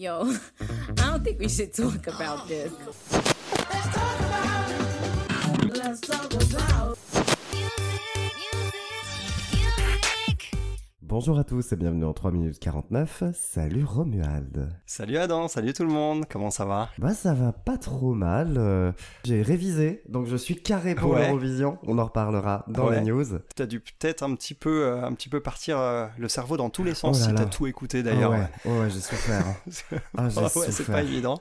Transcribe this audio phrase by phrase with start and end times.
[0.00, 0.22] Yo,
[0.62, 2.72] I don't think we should talk about this.
[5.76, 6.96] Let's talk about
[11.10, 13.24] Bonjour à tous et bienvenue en 3 minutes 49.
[13.34, 14.68] Salut Romuald.
[14.86, 16.88] Salut Adam, salut tout le monde, comment ça va?
[16.98, 18.54] Bah ça va pas trop mal.
[18.56, 18.92] euh,
[19.24, 21.26] J'ai révisé, donc je suis carré pour Ouais.
[21.26, 21.78] l'Eurovision.
[21.84, 23.00] On en reparlera dans Ouais.
[23.00, 23.24] les news.
[23.56, 26.70] T'as dû peut-être un petit peu, euh, un petit peu partir euh, le cerveau dans
[26.70, 28.32] tous les sens Oh là si t'as tout écouté d'ailleurs.
[28.32, 29.44] Ah ouais, ouais, ouais, j'ai souffert.
[29.46, 29.96] hein.
[30.16, 30.94] Ah, j'ai Ouais, c'est souffert.
[30.94, 31.40] pas évident.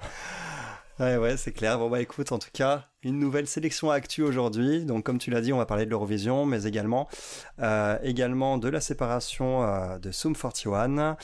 [1.00, 1.78] Ouais, ouais, c'est clair.
[1.78, 4.86] Bon, bah écoute, en tout cas, une nouvelle sélection actu aujourd'hui.
[4.86, 7.08] Donc, comme tu l'as dit, on va parler de l'Eurovision, mais également,
[7.60, 11.18] euh, également de la séparation euh, de Sum 41.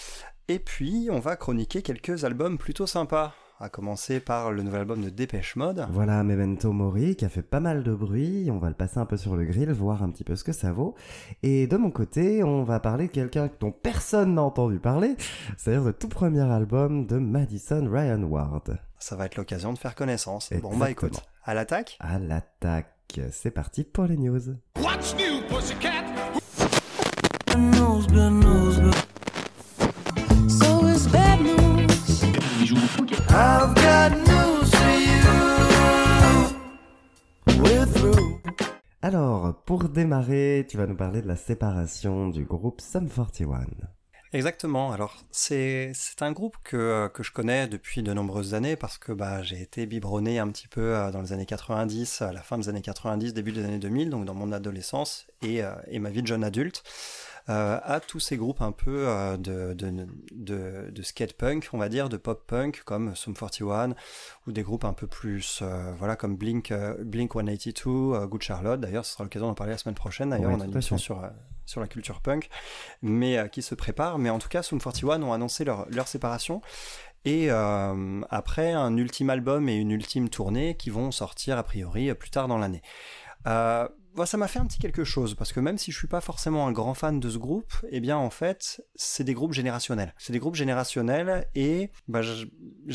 [0.47, 3.33] Et puis, on va chroniquer quelques albums plutôt sympas.
[3.57, 5.87] À commencer par le nouvel album de Dépêche Mode.
[5.89, 8.49] Voilà Memento Mori qui a fait pas mal de bruit.
[8.51, 10.51] On va le passer un peu sur le grill, voir un petit peu ce que
[10.51, 10.93] ça vaut.
[11.41, 15.15] Et de mon côté, on va parler de quelqu'un dont personne n'a entendu parler,
[15.55, 18.77] c'est-à-dire le tout premier album de Madison Ryan Ward.
[18.99, 20.51] Ça va être l'occasion de faire connaissance.
[20.61, 21.97] Bon, bah écoute, à l'attaque.
[21.99, 22.91] À l'attaque.
[23.31, 24.41] C'est parti pour les news.
[24.77, 26.03] What's new, pussycat?
[30.49, 31.85] So it's bad news.
[39.01, 43.65] Alors, pour démarrer, tu vas nous parler de la séparation du groupe Sum 41.
[44.35, 44.91] Exactement.
[44.91, 49.41] Alors, c'est un groupe que, que je connais depuis de nombreuses années parce que bah,
[49.43, 52.69] j'ai été biberonné un petit peu euh, dans les années 90, à la fin des
[52.69, 56.21] années 90, début des années 2000, donc dans mon adolescence et, euh, et ma vie
[56.21, 56.83] de jeune adulte,
[57.47, 61.77] euh, à tous ces groupes un peu euh, de, de, de, de skate punk, on
[61.77, 63.93] va dire, de pop punk comme Sum 41
[64.47, 68.79] ou des groupes un peu plus, euh, voilà, comme Blink, Blink 182, euh, Good Charlotte.
[68.79, 70.31] D'ailleurs, ce sera l'occasion d'en parler la semaine prochaine.
[70.31, 71.21] D'ailleurs, on a une émission sur,
[71.65, 72.49] sur la culture punk
[73.01, 74.17] mais euh, qui se prépare.
[74.17, 76.61] Mais en tout cas, Sum 41 ont annoncé leur, séparation.
[77.23, 82.13] Et euh, après, un ultime album et une ultime tournée qui vont sortir a priori
[82.13, 82.83] plus tard dans l'année.
[83.47, 83.87] Euh,
[84.25, 86.67] ça m'a fait un petit quelque chose parce que même si je suis pas forcément
[86.67, 90.13] un grand fan de ce groupe, eh bien en fait c'est des groupes générationnels.
[90.17, 92.45] C'est des groupes générationnels et bah, je,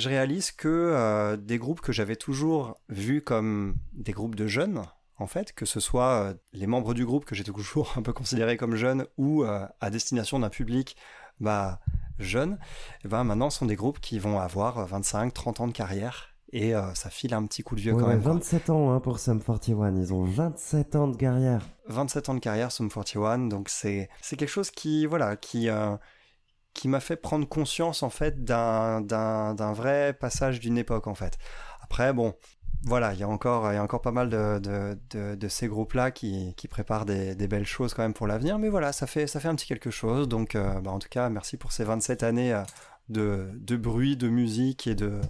[0.08, 4.82] réalise que euh, des groupes que j'avais toujours vus comme des groupes de jeunes,
[5.20, 8.12] en fait, que ce soit euh, les membres du groupe que j'ai toujours un peu
[8.12, 10.96] considérés comme jeunes ou euh, à destination d'un public
[11.38, 11.80] bah,
[12.18, 12.58] jeune,
[13.04, 16.28] eh ben, maintenant ce sont des groupes qui vont avoir 25, 30 ans de carrière
[16.52, 18.22] et euh, ça file un petit coup de vieux Ouais, quand même.
[18.22, 18.32] quoi.
[18.32, 19.94] 27 ans hein, pour Sum 41.
[19.96, 21.62] Ils ont 27 ans de carrière.
[21.86, 25.96] 27 ans de carrière, Sum 41, donc c'est c'est quelque chose qui voilà qui euh,
[26.74, 31.14] qui m'a fait prendre conscience en fait d'un d'un d'un vrai passage d'une époque en
[31.14, 31.38] fait.
[31.82, 32.34] Après bon,
[32.84, 36.54] voilà, il y a encore y a encore pas mal de ces groupes là qui
[36.68, 39.54] préparent des, belles choses quand même pour l'avenir, mais voilà, ça fait ça fait un
[39.54, 40.28] petit quelque chose.
[40.28, 44.28] Donc euh, bah, en tout cas, merci pour ces 27 années euh, de bruit, de
[44.28, 45.20] musique et de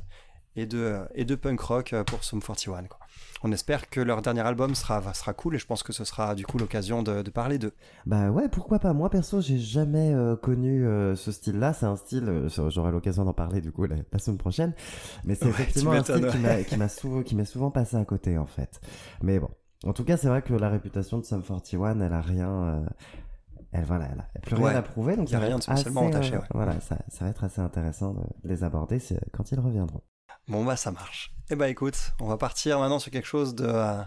[0.57, 2.85] et de, et de punk rock euh, pour Sum 41.
[2.85, 2.99] Quoi.
[3.43, 6.35] On espère que leur dernier album sera, sera cool et je pense que ce sera
[6.35, 7.73] du coup l'occasion de, de parler d'eux.
[8.05, 8.93] Bah ouais, pourquoi pas.
[8.93, 11.73] Moi perso, j'ai jamais euh, connu euh, ce style-là.
[11.73, 14.75] C'est un style, euh, j'aurai l'occasion d'en parler du coup la, la semaine prochaine.
[15.25, 17.97] Mais c'est Ouais, effectivement un style qui m'a qui m'a souvent qui m'est souvent passé
[17.97, 18.81] à côté en fait.
[19.23, 19.49] Mais bon,
[19.87, 22.51] en tout cas, c'est vrai que la réputation de Sum 41, elle a rien.
[22.51, 22.81] euh,
[23.73, 26.09] Elle, voilà, elle a plus rien Ouais, à prouver, donc y a rien de spécialement
[26.09, 26.45] assez, entaché, euh, ouais.
[26.53, 28.99] Voilà, ça, ça va être assez intéressant de les aborder
[29.33, 30.03] quand ils reviendront.
[30.51, 31.33] Bon bah ça marche.
[31.51, 34.03] Eh bah écoute, on va partir maintenant sur quelque chose de euh,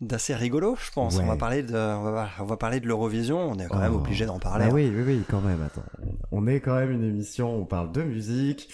[0.00, 1.16] d'assez rigolo, je pense.
[1.16, 1.22] Ouais.
[1.24, 3.38] On va parler de on va, on va parler de l'Eurovision.
[3.50, 3.98] On est quand même Oh.
[3.98, 4.66] obligé d'en parler.
[4.66, 5.62] Bah oui, oui, oui, quand même.
[5.62, 5.82] Attends,
[6.32, 8.72] on est quand même une émission, on parle de musique,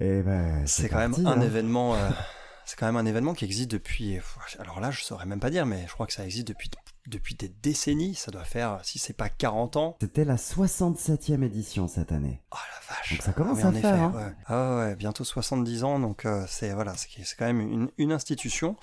[0.00, 1.42] et ben C'est quand parti, même un hein.
[1.42, 1.94] événement.
[1.94, 1.98] euh,
[2.64, 4.18] c'est quand même un événement qui existe depuis.
[4.58, 6.70] Alors là, je saurais même pas dire, mais je crois que ça existe depuis
[7.06, 8.14] depuis des décennies.
[8.14, 9.96] Ça doit faire, si c'est pas 40 ans.
[10.00, 12.40] C'était la 67e édition cette année.
[12.52, 13.10] Oh la vache.
[13.12, 14.12] Donc ça commence Ah à en faire, effet, hein.
[14.14, 14.32] ouais.
[14.46, 18.12] Ah ouais, bientôt 70 ans, donc euh, c'est voilà, c'est c'est quand même une, une
[18.12, 18.76] institution.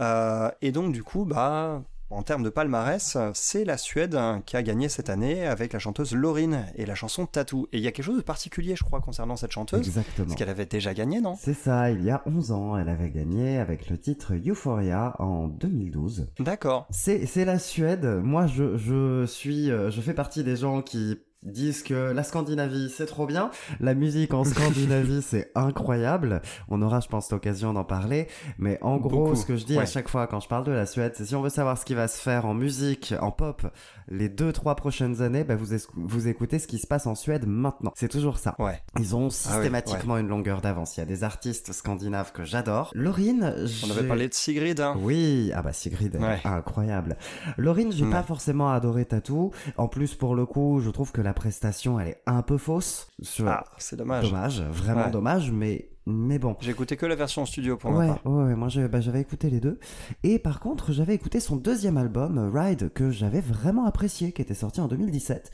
[0.00, 4.62] Euh, et donc du coup, bah, en termes de palmarès, c'est la Suède qui a
[4.62, 7.68] gagné cette année avec la chanteuse Laurine et la chanson Tattoo.
[7.72, 10.26] Et il y a quelque chose de particulier, je crois, concernant cette chanteuse, Exactement.
[10.26, 11.36] parce qu'elle avait déjà gagné, non?
[11.40, 15.48] C'est ça, il y a 11 ans, elle avait gagné avec le titre Euphoria en
[15.48, 16.28] 2012.
[16.38, 16.86] D'accord.
[16.90, 18.06] C'est la Suède.
[18.22, 22.90] Moi, je, je suis, euh, je fais partie des gens qui disent que la Scandinavie
[22.90, 23.50] c'est trop bien,
[23.80, 26.42] la musique en Scandinavie c'est incroyable.
[26.68, 28.28] On aura, je pense, l'occasion d'en parler.
[28.58, 30.72] Mais en gros, Beaucoup, ce que je dis à chaque fois quand je parle de
[30.72, 33.30] la Suède, c'est si on veut savoir ce qui va se faire en musique, en
[33.30, 33.66] pop,
[34.08, 37.46] les deux trois prochaines années, bah, vous, vous écoutez ce qui se passe en Suède
[37.46, 37.92] maintenant.
[37.96, 38.54] C'est toujours ça.
[38.58, 38.80] Ouais.
[38.98, 40.96] Ils ont Ah oui, systématiquement une longueur d'avance.
[40.96, 42.90] Il y a des artistes scandinaves que j'adore.
[42.94, 43.54] Laurine,
[43.84, 44.80] On avait parlé de Sigrid.
[44.80, 44.96] Hein.
[45.00, 47.16] oui, ah bah Sigrid, incroyable.
[47.56, 49.52] Laurine, j'ai pas forcément adoré Tattoo.
[49.76, 53.06] En plus, pour le coup, je trouve que la prestation, elle est un peu fausse.
[53.22, 54.24] Sur- Ah, c'est dommage.
[54.24, 55.10] dommage, vraiment Ouais.
[55.12, 56.56] dommage, mais, mais bon.
[56.60, 58.20] J'ai écouté que la version studio pour ma Ouais, part.
[58.24, 59.78] ouais, ouais, moi bah, j'avais écouté les deux.
[60.22, 64.54] Et par contre, j'avais écouté son deuxième album, Ride, que j'avais vraiment apprécié, qui était
[64.54, 65.50] sorti en 2017,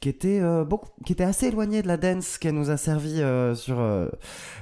[0.00, 3.20] qui était, euh, beaucoup, qui était assez éloigné de la dance qu'elle nous a servi
[3.20, 4.08] euh, sur, euh,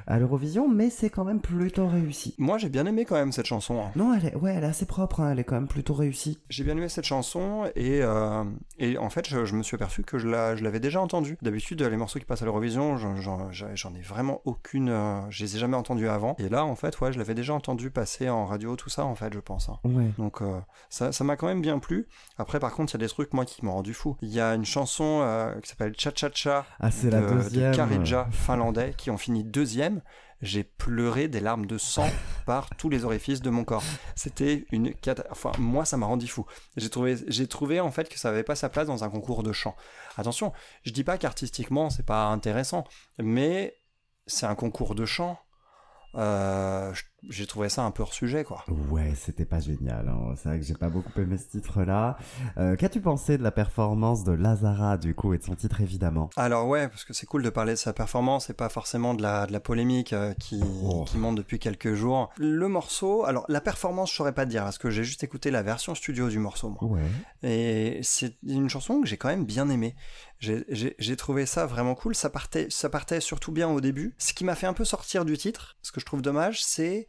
[0.06, 2.34] à l'Eurovision, mais c'est quand même plutôt réussi.
[2.38, 3.80] Moi, j'ai bien aimé quand même cette chanson.
[3.82, 3.90] hein.
[3.96, 6.38] Non, elle est, ouais, elle est assez propre, hein, elle est quand même plutôt réussie.
[6.48, 8.00] J'ai bien aimé cette chanson et,
[8.78, 11.38] et en fait, je, je me suis aperçu que je la- je l'avais déjà entendue.
[11.42, 14.90] D'habitude, les morceaux qui passent à l'Eurovision, j'en ai vraiment aucune.
[15.30, 16.34] Je les ai jamais entendus avant.
[16.38, 19.14] Et là, en fait, ouais, je l'avais déjà entendu passer en radio, tout ça, en
[19.14, 19.68] fait, je pense.
[19.68, 19.78] hein.
[19.84, 20.10] Ouais.
[20.18, 20.60] Donc euh,
[20.90, 22.08] ça ça m'a quand même bien plu.
[22.38, 24.16] Après, par contre, il y a des trucs, moi, qui m'ont rendu fou.
[24.22, 27.20] Il y a une chanson euh, qui s'appelle Cha Cha Cha Ah, c'est de, la
[27.22, 27.74] de deuxième.
[27.74, 30.02] Karija finlandais qui ont fini deuxième.
[30.42, 32.08] J'ai pleuré des larmes de sang
[32.46, 33.82] par tous les orifices de mon corps.
[34.14, 34.94] C'était une.
[35.30, 36.46] Enfin, moi, ça m'a rendu fou.
[36.78, 39.42] J'ai trouvé, j'ai trouvé en fait que ça n'avait pas sa place dans un concours
[39.42, 39.76] de chant.
[40.16, 40.54] Attention,
[40.84, 42.84] je dis pas qu'artistiquement c'est pas intéressant,
[43.18, 43.76] mais
[44.30, 45.38] c'est un concours de chant.
[46.14, 46.92] Euh,
[47.28, 48.64] j'ai trouvé ça un peu hors sujet, quoi.
[48.90, 50.08] Ouais, c'était pas génial.
[50.08, 50.34] hein.
[50.36, 52.16] C'est vrai que j'ai pas beaucoup aimé ce titre-là.
[52.58, 56.30] Euh, Qu'as-tu pensé de la performance de Lazara, du coup, et de son titre, évidemment?
[56.36, 59.22] Alors ouais, parce que c'est cool de parler de sa performance et pas forcément de
[59.22, 61.04] la, de la polémique euh, qui, Oh.
[61.06, 62.30] qui monte depuis quelques jours.
[62.38, 65.50] Le morceau, alors la performance, je saurais pas te dire, parce que j'ai juste écouté
[65.50, 66.84] la version studio du morceau, moi.
[66.84, 67.02] Ouais.
[67.42, 69.94] Et c'est une chanson que j'ai quand même bien aimée.
[70.38, 70.64] J'ai-
[70.98, 72.14] j'ai trouvé ça vraiment cool.
[72.14, 74.14] Ça partait, ça partait surtout bien au début.
[74.16, 77.08] Ce qui m'a fait un peu sortir du titre, ce que je trouve dommage, c'est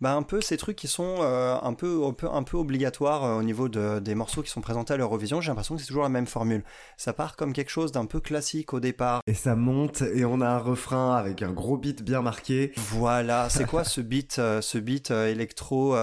[0.00, 3.24] bah, un peu ces trucs qui sont euh, un, peu, un, peu, un peu obligatoires
[3.24, 5.40] euh, au niveau de, des morceaux qui sont présentés à l'Eurovision.
[5.40, 6.64] J'ai l'impression que c'est toujours la même formule.
[6.96, 9.20] Ça part comme quelque chose d'un peu classique au départ.
[9.26, 12.72] Et ça monte, et on a un refrain avec un gros beat bien marqué.
[12.76, 15.94] Voilà, c'est quoi ce beat, euh, ce beat électro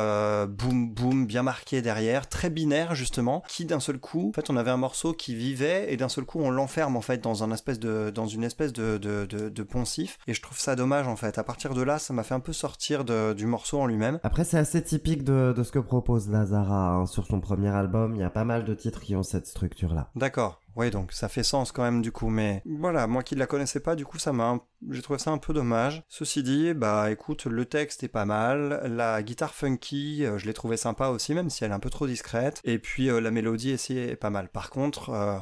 [0.47, 4.57] boom boom bien marqué derrière, très binaire justement, qui d'un seul coup, en fait, on
[4.57, 7.51] avait un morceau qui vivait et d'un seul coup on l'enferme en fait dans un
[7.51, 11.07] espèce de dans une espèce de, de, de, de poncif et je trouve ça dommage
[11.07, 11.37] en fait.
[11.37, 14.19] À partir de là, ça m'a fait un peu sortir de- du morceau en lui-même.
[14.23, 17.05] Après, c'est assez typique de, de ce que propose Lazara hein.
[17.05, 18.15] sur son premier album.
[18.15, 20.09] Il y a pas mal de titres qui ont cette structure-là.
[20.15, 20.61] D'accord.
[20.75, 23.47] Oui, donc ça fait sens quand même du coup, mais voilà, moi qui ne la
[23.47, 24.61] connaissais pas, du coup, ça m'a, un-
[24.91, 26.03] j'ai trouvé ça un peu dommage.
[26.09, 30.53] Ceci dit, bah écoute, le texte est pas mal, la guitare funky, euh, je l'ai
[30.53, 33.31] trouvé sympa aussi, même si elle est un peu trop discrète, et puis euh, la
[33.31, 34.49] mélodie aussi est pas mal.
[34.49, 35.37] Par contre, euh,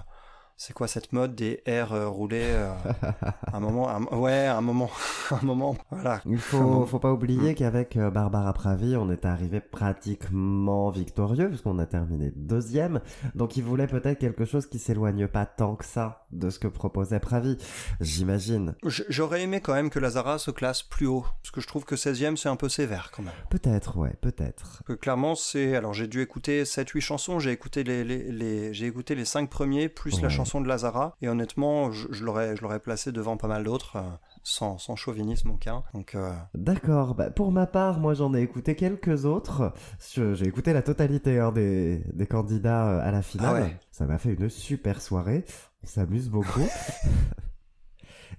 [0.65, 2.71] c'est quoi cette mode des airs euh, roulés euh,
[3.53, 4.89] Un moment, un- ouais, un moment,
[5.31, 6.21] un moment, voilà.
[6.25, 11.79] Il faut, faut pas oublier qu'avec euh, Barbara Pravi, on est arrivé pratiquement victorieux, puisqu'on
[11.79, 13.01] a terminé deuxième.
[13.35, 16.67] Donc il voulait peut-être quelque chose qui s'éloigne pas tant que ça de ce que
[16.67, 17.57] proposait Pravi,
[17.99, 18.75] j'imagine.
[18.85, 21.95] J'aurais aimé quand même que Lazara se classe plus haut, parce que je trouve que
[21.95, 23.33] 16ème c'est un peu sévère quand même.
[23.49, 24.83] Peut-être, ouais, peut-être.
[25.01, 28.85] clairement c'est alors j'ai dû écouter 7 8 chansons j'ai écouté les, les, les- j'ai
[28.87, 30.33] écouté les 5 premiers plus la Ouais.
[30.53, 33.95] Chanson de Lazara et honnêtement je, je l'aurais je l'aurais placé devant pas mal d'autres
[33.95, 34.01] euh,
[34.43, 38.75] sans, sans chauvinisme aucun donc euh, D'accord, bah, pour ma part, moi j'en ai écouté
[38.75, 39.73] quelques autres.
[40.13, 43.49] Je- J'ai écouté la totalité hein, des, des candidats euh, à la finale.
[43.49, 43.77] Ah ouais.
[43.91, 45.43] Ça m'a fait une super soirée.
[45.83, 46.61] On s'amuse beaucoup.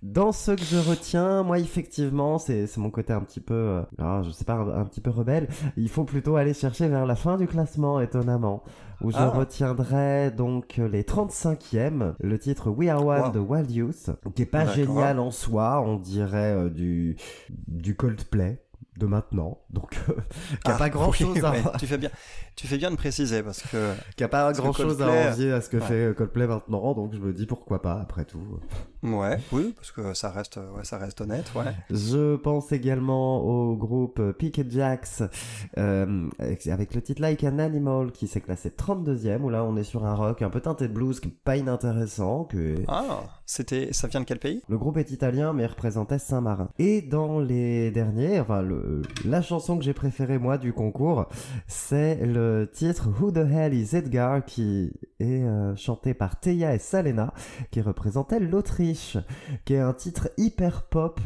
[0.02, 4.23] Dans ce que je retiens, moi effectivement, c'est mon côté un petit peu, euh, ah,
[4.25, 5.49] je sais pas, un, un petit peu rebelle.
[5.76, 8.62] Il faut plutôt aller chercher vers la fin du classement, étonnamment,
[9.00, 9.29] où je Ah.
[9.31, 13.31] retiendrai donc les 35e, le titre We Are One Wow.
[13.32, 17.17] de Wild Youth, qui est pas génial en soi, on dirait euh, du
[17.69, 18.61] du Coldplay
[18.99, 20.12] de maintenant, donc euh,
[20.64, 22.11] qui a ah, pas grand chose oui, à ouais, tu fais bien
[22.56, 25.61] tu fais bien de préciser parce que qui a pas grand chose à envier à
[25.61, 25.82] ce que ouais.
[25.82, 28.38] fait Coldplay maintenant, donc je me dis pourquoi pas après tout.
[29.02, 33.76] ouais oui parce que ça reste ouais, ça reste honnête ouais Je pense également au
[33.76, 35.23] groupe Picket Jacks
[35.78, 36.28] euh,
[36.70, 40.04] avec le titre Like an Animal qui s'est classé 32e où là on est sur
[40.06, 44.08] un rock un peu teinté de blues qui est pas inintéressant que ah c'était ça
[44.08, 44.62] vient de quel pays?
[44.68, 46.68] le groupe est italien mais représentait Saint-Marin.
[46.78, 51.26] Et dans les derniers, enfin le, la chanson que j'ai préférée moi du concours,
[51.66, 56.79] c'est le titre Who the Hell is Edgar qui est euh, chanté par Teia et
[56.79, 57.33] Salena
[57.71, 59.19] qui représentait l'Autriche,
[59.65, 61.21] qui est un titre hyper pop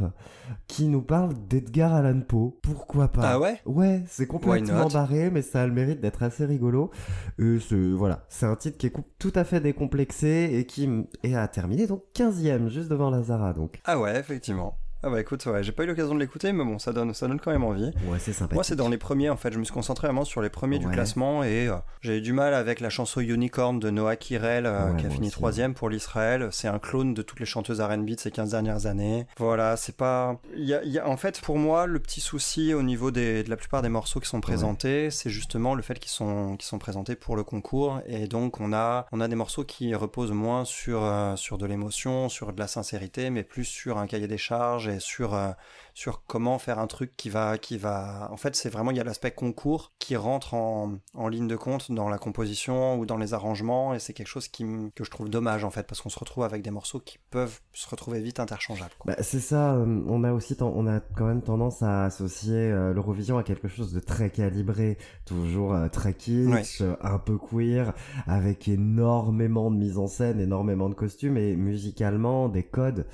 [0.66, 2.52] qui nous parle d'Edgar Allan Poe.
[2.62, 3.22] Pourquoi pas?
[3.24, 3.60] Ah ouais?
[3.66, 6.90] Ouais, c'est complètement barré, mais ça a le mérite d'être assez rigolo.
[7.38, 10.88] Et c'est, voilà, c'est un titre qui est tout à fait décomplexé et qui
[11.22, 13.52] est à terminer donc 15e, juste devant Lazara.
[13.52, 16.64] Donc, ah ouais effectivement Ah bah écoute, ouais, j'ai pas eu l'occasion de l'écouter, mais
[16.64, 17.92] bon, ça donne, ça donne quand même envie.
[18.08, 18.54] Ouais, c'est sympa.
[18.54, 19.52] Moi, c'est dans les premiers en fait.
[19.52, 22.32] Je me suis concentré vraiment sur les premiers du classement et euh, j'ai eu du
[22.32, 25.88] mal avec la chanson Unicorn de Noah Kirel euh, Ouais, qui a fini troisième pour
[25.88, 26.48] l'Israël.
[26.50, 29.26] C'est un clone de toutes les chanteuses R&B de ces 15 dernières années.
[29.36, 30.40] Voilà, c'est pas.
[30.56, 33.50] Y a, y a- En fait, pour moi, le petit souci au niveau des, de
[33.50, 36.78] la plupart des morceaux qui sont présentés, c'est justement le fait qu'ils sont, qu'ils sont
[36.80, 40.64] présentés pour le concours et donc on a, on a des morceaux qui reposent moins
[40.64, 44.38] sur, euh, sur de l'émotion, sur de la sincérité, mais plus sur un cahier des
[44.38, 45.50] charges et sur euh,
[45.94, 49.00] sur comment faire un truc qui va qui va en fait c'est vraiment il y
[49.00, 53.16] a l'aspect concours qui rentre en, en ligne de compte dans la composition ou dans
[53.16, 54.64] les arrangements et c'est quelque chose qui
[54.94, 57.60] que je trouve dommage en fait parce qu'on se retrouve avec des morceaux qui peuvent
[57.72, 58.92] se retrouver vite interchangeables.
[59.04, 62.92] Bah, c'est ça, euh, on a aussi on a quand même tendance à associer euh,
[62.92, 67.92] l'Eurovision à quelque chose de très calibré, toujours très kitsch, un peu queer,
[68.26, 73.06] avec énormément de mise en scène, énormément de costumes et musicalement des codes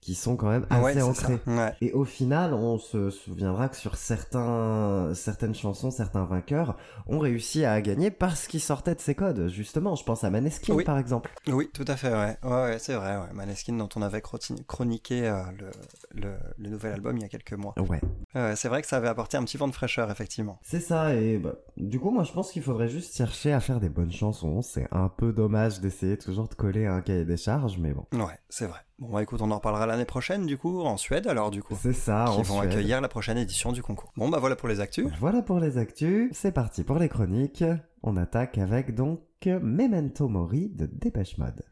[0.00, 1.38] qui sont quand même assez ouais, ancrés.
[1.46, 1.74] Ouais.
[1.80, 6.76] Et au final, on se souviendra que sur certains, certaines chansons, certains vainqueurs
[7.06, 9.48] ont réussi à gagner parce qu'ils sortaient de ces codes.
[9.48, 10.84] Justement, je pense à Maneskin Oui.
[10.84, 11.30] par exemple.
[11.48, 12.36] Oui, tout à fait, ouais.
[12.42, 13.18] Ouais, ouais, c'est vrai.
[13.34, 14.22] Maneskin dont on avait
[14.66, 17.74] chroniqué euh, le, le, le nouvel album il y a quelques mois.
[17.78, 18.00] Ouais.
[18.34, 20.58] Ouais, c'est vrai que ça avait apporté un petit vent de fraîcheur, effectivement.
[20.62, 23.80] C'est ça, et bah, du coup, moi je pense qu'il faudrait juste chercher à faire
[23.80, 24.62] des bonnes chansons.
[24.62, 28.06] C'est un peu dommage d'essayer toujours de coller un cahier des charges, mais bon.
[28.12, 28.78] Ouais, c'est vrai.
[29.00, 31.74] Bon, bah écoute, on en reparlera l'année prochaine, du coup, en Suède, alors, du coup.
[31.80, 32.70] C'est ça, Qui en vont Suède.
[32.70, 34.12] accueillir la prochaine édition du concours.
[34.16, 35.06] Bon, bah voilà pour les actus.
[35.18, 37.64] Voilà pour les actus, c'est parti pour les chroniques.
[38.02, 41.62] On attaque avec donc Memento Mori de Dépêche Mode.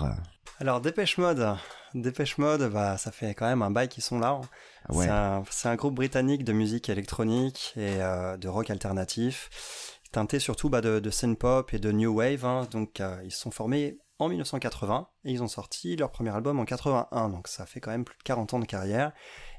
[0.00, 0.16] Alors,
[0.60, 1.56] Alors, Dépêche Mode.
[1.94, 4.40] Dépêche Mode, bah, ça fait quand même un bail qu'ils sont là.
[4.40, 4.94] hein.
[4.94, 5.06] ouais,
[5.50, 10.80] C'est un, groupe britannique de musique électronique et euh, de rock alternatif, teinté surtout bah,
[10.80, 12.44] de, de synth-pop et de new wave.
[12.44, 12.66] hein.
[12.70, 16.60] Donc, euh, ils se sont formés en 1980 et ils ont sorti leur premier album
[16.60, 17.28] en 81.
[17.30, 19.12] Donc, ça fait quand même plus de 40 ans de carrière.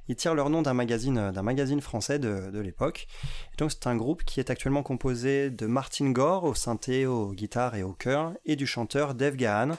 [0.08, 3.08] Ils tirent leur nom d'un magazine, d'un magazine français de, de l'époque.
[3.58, 7.76] Donc, c'est un groupe qui est actuellement composé de Martin Gore au synthé, aux guitares
[7.76, 9.78] et au chœur et du chanteur Dave Gahan.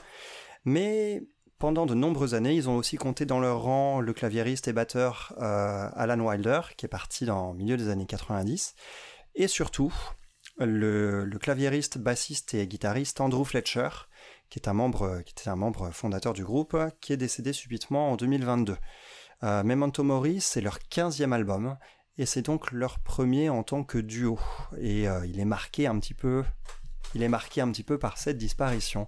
[0.65, 1.23] Mais
[1.59, 5.33] pendant de nombreuses années, ils ont aussi compté dans leur rang le claviériste et batteur
[5.39, 8.75] euh, Alan Wilder, qui est parti dans le milieu des années 90,
[9.35, 9.93] et surtout
[10.59, 13.89] le, claviériste, bassiste et guitariste Andrew Fletcher,
[14.49, 14.73] qui était un
[15.55, 18.77] membre fondateur du groupe, qui est décédé subitement en 2022.
[19.43, 21.77] Euh, Memento Mori, c'est leur 15e album,
[22.17, 24.39] et c'est donc leur premier en tant que duo.
[24.77, 25.99] Et euh, il est marqué un
[27.15, 29.07] il est marqué un petit peu par cette disparition.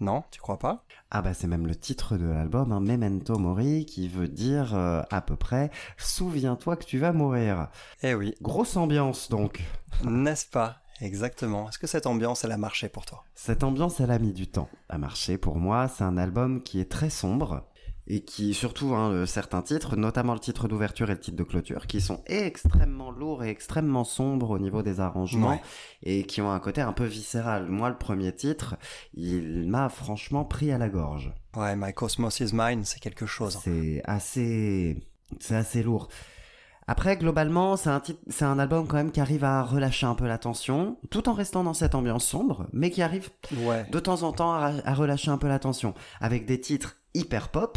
[0.00, 0.84] Non, tu crois pas?
[1.10, 5.02] Ah bah c'est même le titre de l'album, hein, Memento Mori, qui veut dire euh,
[5.10, 7.68] à peu près «Souviens-toi que tu vas mourir
[8.02, 8.34] Eh oui,».
[8.42, 9.62] Grosse ambiance donc.
[10.04, 10.76] n'est-ce pas?
[11.00, 11.68] Exactement.
[11.68, 13.24] Est-ce que cette ambiance, elle a marché pour toi?
[13.34, 15.88] Cette ambiance, elle a mis du temps à marcher pour moi.
[15.88, 17.64] C'est un album qui est très sombre
[18.08, 21.42] et qui, surtout, hein, euh, certains titres, notamment le titre d'ouverture et le titre de
[21.42, 25.60] clôture, qui sont extrêmement lourds et extrêmement sombres au niveau des arrangements Ouais.
[26.04, 27.66] et qui ont un côté un peu viscéral.
[27.66, 28.76] Moi, le premier titre,
[29.14, 31.32] il m'a franchement pris à la gorge.
[31.56, 33.58] Ouais, My Cosmos is Mine, c'est quelque chose.
[33.64, 35.02] C'est assez,
[35.40, 36.08] c'est assez lourd.
[36.88, 40.14] Après, globalement, c'est un titre, c'est un album quand même qui arrive à relâcher un
[40.14, 43.30] peu la tension, tout en restant dans cette ambiance sombre, mais qui arrive
[43.64, 43.84] Ouais.
[43.90, 47.48] de temps en temps à, à relâcher un peu la tension, avec des titres hyper
[47.48, 47.76] pop,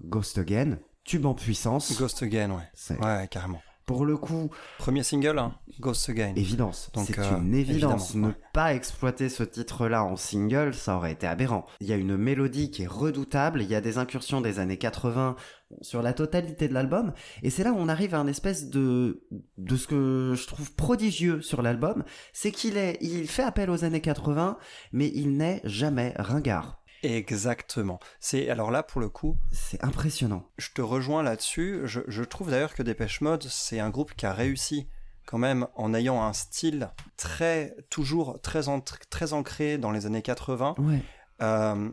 [0.00, 1.96] Ghost Again, Tube en puissance.
[1.98, 2.96] Ghost Again, ouais.
[3.00, 3.60] Ouais, carrément.
[3.86, 6.32] pour le coup Premier single, hein, Ghost Again.
[6.36, 6.90] évidence.
[6.94, 8.14] Donc, c'est euh, une évidence.
[8.14, 8.34] Ne ouais.
[8.52, 11.66] pas exploiter ce titre-là en single, ça aurait été aberrant.
[11.80, 13.60] Il y a une mélodie qui est redoutable.
[13.62, 15.36] Il y a des incursions des années 80
[15.80, 17.12] sur la totalité de l'album.
[17.42, 19.24] Et c'est là où on arrive à un espèce de,
[19.58, 22.04] de ce que je trouve prodigieux sur l'album.
[22.32, 24.58] C'est qu'il est, il fait appel aux années 80,
[24.92, 26.81] mais il n'est jamais ringard.
[27.02, 27.98] Exactement.
[28.20, 30.44] C'est alors là pour le coup, C'est impressionnant.
[30.58, 31.80] je te rejoins là-dessus.
[31.84, 34.88] Je, je trouve d'ailleurs que Dépêche Mode, c'est un groupe qui a réussi
[35.26, 40.22] quand même en ayant un style très toujours très en- très ancré dans les années
[40.22, 41.00] 80 Ouais.
[41.42, 41.90] euh,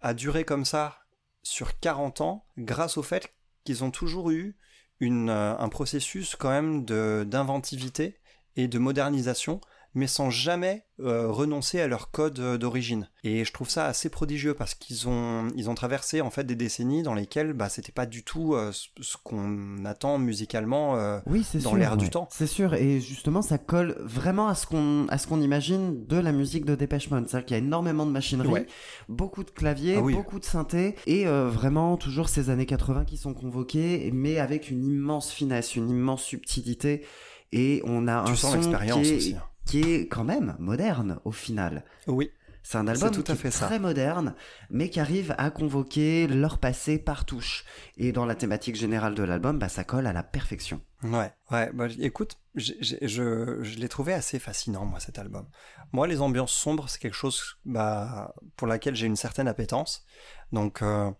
[0.00, 0.96] a duré comme ça
[1.42, 4.56] sur 40 ans grâce au fait qu'ils ont toujours eu
[4.98, 8.18] une, euh, un processus quand même de- d'inventivité
[8.56, 9.60] et de modernisation
[9.94, 13.08] mais sans jamais euh, renoncer à leur code euh, d'origine.
[13.24, 16.54] Et je trouve ça assez prodigieux parce qu'ils ont, ils ont traversé en fait des
[16.54, 20.96] décennies dans lesquelles bah, c'était pas du tout euh, ce, qu'on attend musicalement.
[20.96, 22.28] euh, Oui, dans l'air du temps.
[22.30, 26.16] C'est sûr, et justement, ça colle vraiment à ce qu'on à ce qu'on imagine de
[26.18, 27.28] la musique de Dépêche Mode.
[27.28, 28.66] C'est-à-dire qu'il y a énormément de machinerie, Ouais.
[29.08, 30.14] beaucoup de claviers, Ah oui.
[30.14, 34.84] beaucoup de synthés, et vraiment toujours ces années 80 qui sont convoquées, mais avec une
[34.84, 37.04] immense finesse, une immense subtilité,
[37.52, 39.34] et on a tu un sens son qui est, aussi.
[39.36, 39.42] hein.
[39.70, 41.84] Qui est quand même moderne au final.
[42.06, 42.30] Oui,
[42.62, 43.66] C'est un album tout à qui fait est ça.
[43.66, 44.34] très moderne,
[44.68, 47.64] mais qui arrive à convoquer leur passé par touche.
[47.96, 50.80] Et dans la thématique générale de l'album, bah, ça colle à la perfection.
[51.02, 51.70] Ouais, ouais.
[51.72, 55.46] Bah, écoute, j'ai- je, je l'ai trouvé assez fascinant, moi, cet album.
[55.92, 60.04] Moi, les ambiances sombres, c'est quelque chose bah, pour laquelle j'ai une certaine appétence.
[60.52, 61.10] Donc, euh,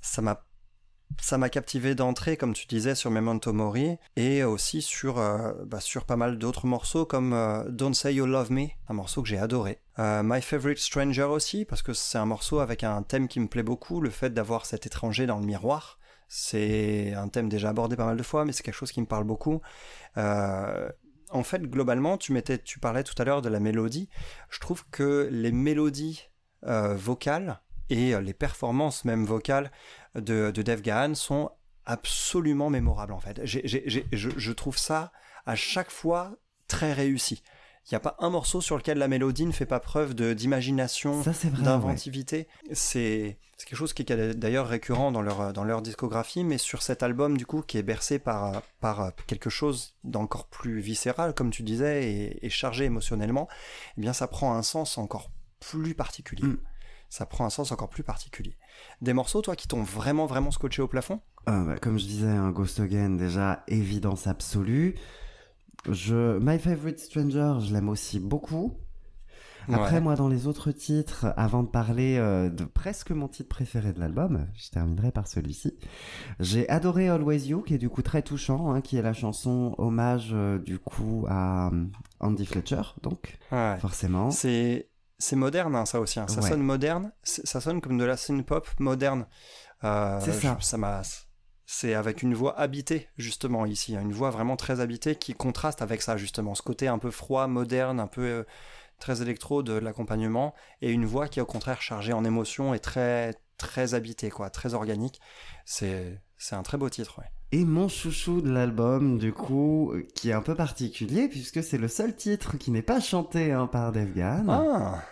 [0.00, 0.44] ça m'a
[1.20, 5.80] ça m'a captivé d'entrée, comme tu disais, sur Memento Mori, et aussi sur, euh, bah,
[5.80, 9.28] sur pas mal d'autres morceaux, comme euh, Don't Say You Love Me, un morceau que
[9.28, 9.80] j'ai adoré.
[9.98, 13.48] Euh, My Favorite Stranger aussi, parce que c'est un morceau avec un thème qui me
[13.48, 15.98] plaît beaucoup, le fait d'avoir cet étranger dans le miroir.
[16.28, 19.06] C'est un thème déjà abordé pas mal de fois, mais c'est quelque chose qui me
[19.06, 19.62] parle beaucoup.
[21.30, 24.08] En fait, globalement, tu, mettais, tu parlais tout à l'heure de la mélodie.
[24.50, 26.28] Je trouve que les mélodies
[26.62, 29.70] vocales et les performances même vocales
[30.14, 31.50] de, de Dave Gahan sont
[31.86, 33.40] absolument mémorables en fait.
[33.44, 33.58] Je,
[34.12, 35.12] je trouve ça
[35.46, 36.36] à chaque fois
[36.66, 37.42] très réussi.
[37.90, 40.34] Il n'y a pas un morceau sur lequel la mélodie ne fait pas preuve de-
[40.34, 41.62] d'imagination, ouais.
[41.62, 42.46] d'inventivité.
[42.72, 46.82] C'est c'est quelque chose qui est d'ailleurs récurrent dans leur, dans leur discographie, mais sur
[46.82, 51.50] cet album, du coup, qui est bercé par, par quelque chose d'encore plus viscéral, comme
[51.50, 53.48] tu disais, et, et chargé émotionnellement,
[53.96, 56.46] eh bien, ça prend un sens encore plus particulier.
[56.46, 56.58] Mm.
[57.10, 58.56] Ça prend un sens encore plus particulier.
[59.00, 61.20] Des morceaux, toi, qui t'ont vraiment, vraiment scotché au plafond?
[61.48, 64.94] Euh, bah, comme je disais, un Ghost Again, déjà, évidence absolue.
[65.88, 66.38] Je...
[66.38, 68.76] My Favorite Stranger, je l'aime aussi beaucoup.
[69.70, 70.00] Après, Ouais.
[70.00, 74.00] moi, dans les autres titres, avant de parler euh, de presque mon titre préféré de
[74.00, 75.78] l'album, je terminerai par celui-ci.
[76.40, 79.74] J'ai adoré Always You, qui est du coup très touchant, hein, qui est la chanson
[79.76, 81.84] hommage euh, du coup à euh,
[82.20, 83.76] Andy Fletcher, donc Ouais.
[83.78, 84.30] forcément.
[84.30, 84.88] C'est
[85.18, 86.20] c'est moderne, hein, ça aussi.
[86.20, 86.28] hein.
[86.28, 86.48] Ça Ouais.
[86.48, 87.12] sonne moderne.
[87.22, 89.26] Ça sonne comme de la synth-pop moderne.
[89.84, 90.56] Euh, C'est ça.
[90.60, 91.02] je- ça m'a.
[91.66, 93.94] C'est avec une voix habitée, justement, ici.
[93.96, 96.54] hein, Une voix vraiment très habitée qui contraste avec ça, justement.
[96.54, 98.44] Ce côté un peu froid, moderne, un peu euh,
[98.98, 100.54] très électro de l'accompagnement.
[100.80, 104.48] Et une voix qui est au contraire chargée en émotion et très, très habitée, quoi.
[104.50, 105.20] Très organique.
[105.66, 107.30] C'est c'est un très beau titre, ouais.
[107.50, 111.88] Et mon chouchou de l'album, du coup, qui est un peu particulier, puisque c'est le
[111.88, 114.44] seul titre qui n'est pas chanté hein, par Dave Gahan.
[114.48, 115.02] Ah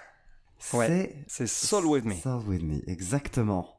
[0.75, 1.17] ouais.
[1.29, 2.15] C'est Soul With Me.
[2.15, 3.77] Soul With Me, exactement.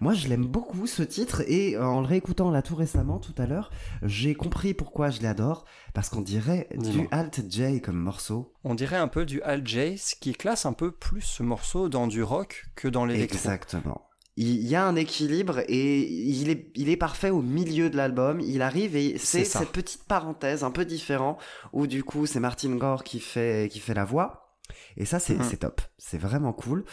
[0.00, 3.34] Moi, je l'aime beaucoup ce titre et euh, en le réécoutant là tout récemment, tout
[3.36, 3.70] à l'heure,
[4.02, 5.64] j'ai compris pourquoi je l'adore.
[5.92, 7.08] Parce qu'on dirait du.
[7.10, 8.52] Alt J comme morceau.
[8.64, 11.88] On dirait un peu du Al J, ce qui classe un peu plus ce morceau
[11.88, 13.36] dans du rock que dans l'électro.
[13.36, 14.05] Exactement.
[14.38, 18.40] Il y a un équilibre et il est, il est parfait au milieu de l'album.
[18.40, 21.38] Il arrive et c'est cette petite parenthèse un peu différent
[21.72, 24.54] où du coup c'est Martin Gore qui fait, qui fait la voix.
[24.98, 25.80] Et ça c'est c'est top.
[25.96, 26.84] C'est vraiment cool.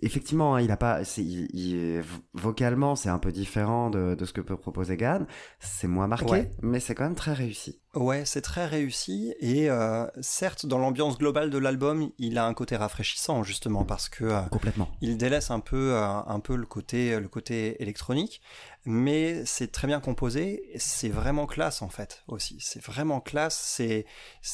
[0.00, 2.02] Effectivement, hein, il a pas, c'est, il- il-
[2.34, 5.26] vocalement c'est un peu différent de, de ce que peut proposer Gann.
[5.58, 6.50] C'est moins marqué, Ouais.
[6.62, 7.80] mais c'est quand même très réussi.
[7.94, 12.54] Ouais, c'est très réussi et euh, certes dans l'ambiance globale de l'album, il a un
[12.54, 14.88] côté rafraîchissant justement parce que euh, Complètement.
[15.00, 18.40] il délaisse un peu euh, un peu le côté le côté électronique,
[18.84, 22.58] mais c'est très bien composé, c'est vraiment classe en fait aussi.
[22.60, 24.06] C'est vraiment classe, c'est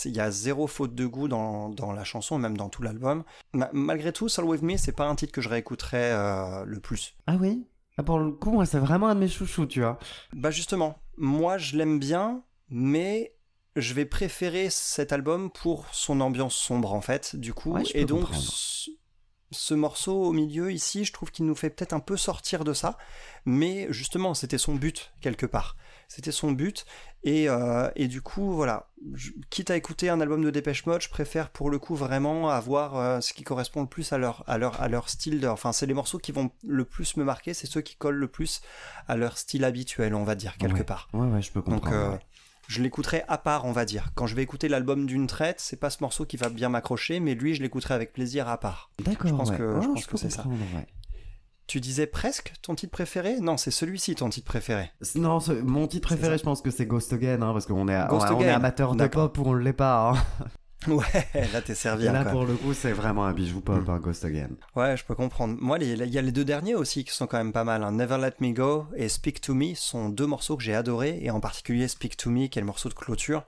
[0.05, 3.25] il y a zéro faute de goût dans, dans la chanson même dans tout l'album.
[3.53, 6.81] Ma- malgré tout, Soul With Me, c'est pas un titre que je réécouterais euh, le
[6.81, 7.17] plus.
[7.27, 7.67] Ah oui?
[7.97, 9.99] Ah, pour le coup, moi c'est vraiment un de mes chouchous, tu vois.
[10.33, 13.37] Bah justement, moi je l'aime bien, mais
[13.77, 17.73] je vais préférer cet album pour son ambiance sombre en fait, du coup.
[17.75, 18.53] Ouais, et donc comprendre.
[19.55, 22.65] Ce, ce morceau au milieu ici, je trouve qu'il nous fait peut-être un peu sortir
[22.65, 22.99] de ça,
[23.45, 25.77] mais justement c'était son but quelque part.
[26.09, 26.85] C'était son but
[27.25, 31.01] et, euh, et du coup voilà, je- quitte à écouter un album de Dépêche Mode,
[31.01, 34.45] je préfère pour le coup vraiment avoir euh, ce qui correspond le plus à leur
[34.47, 35.41] à leur à leur style.
[35.41, 38.17] De, enfin c'est les morceaux qui vont le plus me marquer, c'est ceux qui collent
[38.17, 38.61] le plus
[39.09, 40.85] à leur style habituel, on va dire quelque Ouais.
[40.85, 41.09] part.
[41.15, 41.97] Ouais, ouais, je peux Donc comprendre.
[41.97, 42.21] euh, ouais.
[42.69, 44.11] Je l'écouterai à part, on va dire.
[44.15, 47.21] Quand je vais écouter l'album d'une traite, c'est pas ce morceau qui va bien m'accrocher,
[47.21, 48.91] mais lui, je l'écouterai avec plaisir à part.
[49.05, 49.57] D'accord, je pense ouais.
[49.59, 50.45] que- je pense que c'est ça.
[50.47, 50.87] ouais.
[51.67, 53.41] Tu disais presque ton titre préféré?
[53.41, 54.91] Non, c'est celui-ci ton titre préféré.
[55.15, 58.07] Non, ce- mon titre préféré, je pense que c'est Ghost Again, hein, parce qu'on est,
[58.09, 60.11] Ghost on, on est Again, amateur de pop ou on l'est pas.
[60.11, 60.15] hein.
[60.87, 62.05] Ouais, là t'es servi.
[62.05, 63.91] Là, pour le coup, c'est vraiment un bijou pop, Mm.
[63.91, 64.51] hein, Ghost Again.
[64.77, 65.57] Ouais, je peux comprendre.
[65.61, 67.83] Moi, il y a les deux derniers aussi qui sont quand même pas mal.
[67.83, 67.93] hein.
[67.93, 71.31] Never Let Me Go et Speak to Me sont deux morceaux que j'ai adorés, et
[71.31, 73.45] en particulier Speak to Me, qui est le morceau de clôture.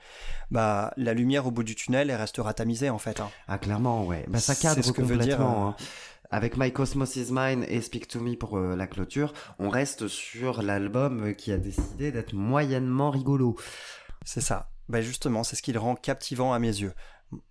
[0.50, 3.20] Bah, la lumière au bout du tunnel, elle restera tamisée en fait.
[3.20, 3.30] hein.
[3.48, 4.24] Ah, clairement, ouais.
[4.28, 5.68] Bah, ça cadre ce que veut dire, complètement.
[5.68, 5.76] euh, hein.
[6.30, 10.08] Avec My Cosmos is Mine et Speak to Me pour euh, la clôture, on reste
[10.08, 13.56] sur l'album qui a décidé d'être moyennement rigolo.
[14.24, 14.68] C'est ça.
[14.88, 16.92] Bah justement, c'est ce qui le rend captivant à mes yeux.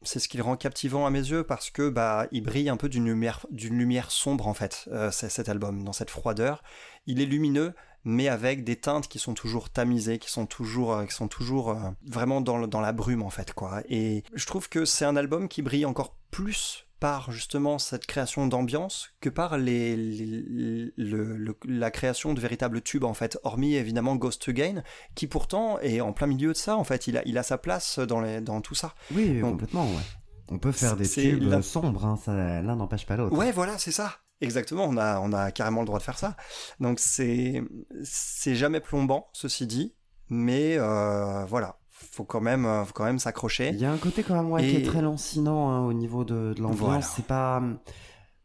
[0.03, 2.77] C'est ce qui le rend captivant à mes yeux parce que bah il brille un
[2.77, 4.87] peu d'une lumière d'une lumière sombre en fait.
[4.91, 6.63] euh, cet album dans cette froideur.
[7.07, 7.73] Il est lumineux
[8.05, 11.71] mais avec des teintes qui sont toujours tamisées, qui sont toujours euh, qui sont toujours
[11.71, 13.81] euh, vraiment dans dans la brume en fait quoi.
[13.89, 18.47] Et je trouve que c'est un album qui brille encore plus par justement cette création
[18.47, 23.37] d'ambiance que par les, les- le- le- la création de véritables tubes en fait.
[23.43, 24.81] Hormis évidemment Ghost Again
[25.13, 27.07] qui pourtant est en plein milieu de ça en fait.
[27.07, 28.93] Il a, il a sa place dans, les, dans tout ça.
[29.13, 30.01] Oui, Donc, complètement, ouais.
[30.49, 33.35] On peut faire des tubes la- sombres, hein, l'un n'empêche pas l'autre.
[33.35, 34.17] Ouais, voilà, c'est ça.
[34.41, 36.35] Exactement, on a, on a carrément le droit de faire ça.
[36.79, 37.63] Donc c'est,
[38.03, 39.95] c'est jamais plombant, ceci dit,
[40.29, 43.69] mais euh, voilà, faut quand même, euh, faut quand même s'accrocher.
[43.69, 46.23] Il y a un côté quand même ouais, qui est très lancinant hein, au niveau
[46.23, 46.79] de, de l'ambiance.
[46.79, 47.01] Voilà.
[47.01, 47.61] C'est pas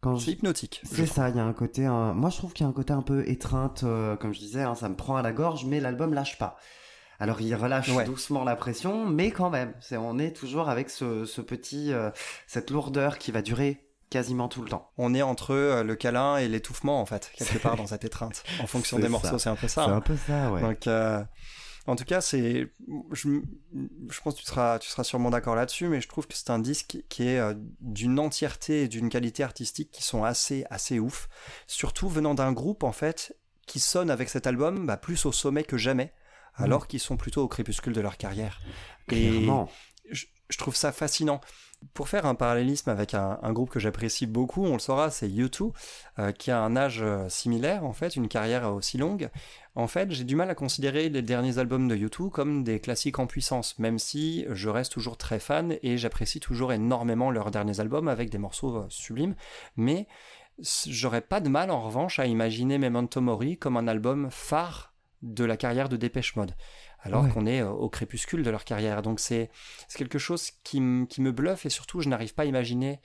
[0.01, 0.81] quand je- hypnotique.
[0.85, 1.83] C'est ça, il y a un côté.
[1.89, 4.63] Moi, je trouve qu'il y a un côté un peu étreinte, euh, comme je disais,
[4.63, 6.57] hein, ça me prend à la gorge, mais l'album lâche pas.
[7.19, 8.05] Alors, il relâche Ouais.
[8.05, 12.11] doucement la pression, mais quand même, c'est on est toujours avec ce, ce petit, euh,
[12.47, 14.91] cette lourdeur qui va durer quasiment tout le temps.
[14.97, 18.43] On est entre euh, le câlin et l'étouffement en fait, quelque part dans cette étreinte.
[18.63, 19.09] En fonction des ça.
[19.11, 19.85] morceaux, c'est un peu ça.
[19.85, 19.97] C'est hein.
[19.97, 20.63] un peu ça, ouais.
[20.63, 21.23] Donc, euh,
[21.87, 22.71] en tout cas, c'est,
[23.13, 23.41] je,
[24.09, 26.51] je pense que tu seras, tu seras sûrement d'accord là-dessus, mais je trouve que c'est
[26.51, 30.99] un disque qui est euh, d'une entièreté et d'une qualité artistique qui sont assez, assez
[30.99, 31.29] ouf.
[31.67, 35.65] Surtout venant d'un groupe, en fait, qui sonne avec cet album bah, plus au sommet
[35.65, 36.13] que jamais,
[36.55, 38.61] alors qu'ils sont plutôt au crépuscule de leur carrière.
[39.11, 39.71] Et Clairement.
[40.11, 41.41] je, je trouve ça fascinant.
[41.95, 45.73] Pour faire un parallélisme avec un, groupe que j'apprécie beaucoup, on le saura, c'est U2,
[46.19, 49.31] euh, qui a un âge euh, similaire, en fait, une carrière aussi longue.
[49.75, 53.19] En fait, j'ai du mal à considérer les derniers albums de U2 comme des classiques
[53.19, 57.81] en puissance, même si je reste toujours très fan et j'apprécie toujours énormément leurs derniers
[57.81, 59.35] albums avec des morceaux euh, sublimes.
[59.77, 60.07] Mais
[60.87, 65.45] j'aurais pas de mal, en revanche, à imaginer Memento Mori comme un album phare de
[65.45, 66.55] la carrière de Dépêche Mode
[67.03, 67.31] alors Ouais.
[67.31, 69.03] qu'on est euh, au crépuscule de leur carrière.
[69.03, 69.51] Donc c'est
[69.89, 73.01] c'est quelque chose qui, qui me bluffe et surtout je n'arrive pas à imaginer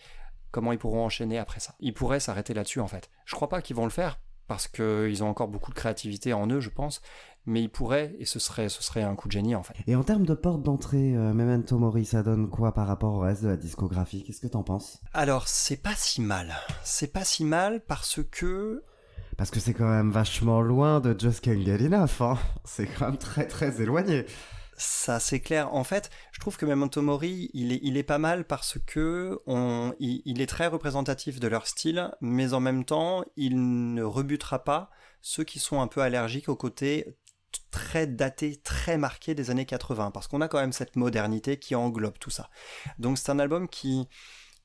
[0.52, 1.76] comment ils pourront enchaîner après ça.
[1.80, 3.10] Ils pourraient s'arrêter là-dessus en fait.
[3.26, 6.46] Je crois pas qu'ils vont le faire parce qu'ils ont encore beaucoup de créativité en
[6.48, 7.02] eux, je pense,
[7.48, 9.74] mais ils pourraient et ce serait, ce serait un coup de génie en fait.
[9.88, 13.20] Et en termes de porte d'entrée, euh, Memento Mori, ça donne quoi par rapport au
[13.22, 14.24] reste de la discographie?
[14.24, 15.02] Qu'est-ce que t'en penses?
[15.14, 16.56] Alors c'est pas si mal.
[16.84, 18.84] C'est pas si mal parce que
[19.38, 21.64] Parce que c'est quand même vachement loin de Just Can't.
[21.94, 22.38] Hein.
[22.64, 24.26] C'est quand même très très éloigné.
[24.78, 25.74] Ça, c'est clair.
[25.74, 29.40] En fait, je trouve que Memento Mori, il est, il est pas mal parce que
[29.46, 34.04] on, il, il est très représentatif de leur style, mais en même temps, il ne
[34.04, 34.90] rebutera pas
[35.22, 37.16] ceux qui sont un peu allergiques au côté
[37.72, 41.76] très daté, très marqué des années 80, parce qu'on a quand même cette modernité qui
[41.76, 42.50] englobe tout ça.
[43.00, 44.08] Donc c'est un album qui,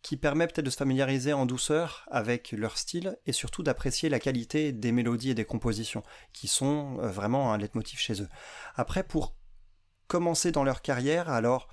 [0.03, 4.19] qui permet peut-être de se familiariser en douceur avec leur style et surtout d'apprécier la
[4.19, 8.29] qualité des mélodies et des compositions, qui sont euh, vraiment un leitmotiv chez eux.
[8.77, 9.37] Après, pour
[10.07, 11.69] commencer dans leur carrière, alors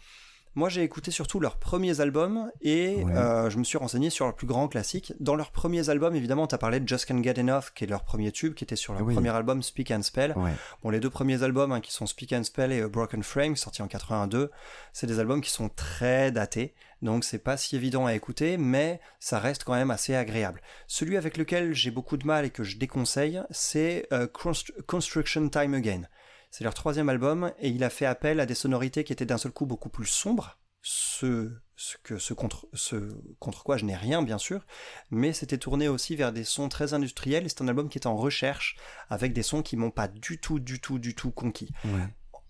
[0.57, 3.15] moi j'ai écouté surtout leurs premiers albums et Ouais.
[3.15, 5.13] euh, je me suis renseigné sur leurs plus grands classiques.
[5.19, 7.87] Dans leurs premiers albums, évidemment, tu as parlé de Just Can't Get Enough, qui est
[7.87, 9.13] leur premier tube, qui était sur leur Oui.
[9.13, 10.33] premier album Speak and Spell.
[10.35, 10.51] Ouais.
[10.83, 13.55] Bon, les deux premiers albums, hein, qui sont Speak and Spell et euh, Broken Frame,
[13.55, 14.49] sortis en 82,
[14.93, 18.99] c'est des albums qui sont très datés, donc c'est pas si évident à écouter, mais
[19.19, 20.61] ça reste quand même assez agréable.
[20.87, 25.47] Celui avec lequel j'ai beaucoup de mal et que je déconseille, c'est euh, Const- Construction
[25.49, 26.01] Time Again.
[26.49, 29.37] C'est leur troisième album et il a fait appel à des sonorités qui étaient d'un
[29.37, 30.57] seul coup beaucoup plus sombres.
[30.81, 34.65] Ce, ce, que, ce, contre, ce contre quoi je n'ai rien, bien sûr,
[35.11, 37.45] mais c'était tourné aussi vers des sons très industriels.
[37.45, 38.77] et C'est un album qui est en recherche
[39.09, 41.69] avec des sons qui m'ont pas du tout, du tout, du tout conquis.
[41.83, 42.07] Ouais.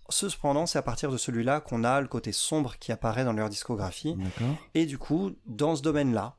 [0.09, 3.49] Cependant, c'est à partir de celui-là qu'on a le côté sombre qui apparaît dans leur
[3.49, 4.15] discographie.
[4.73, 6.37] Et du coup, dans ce domaine-là,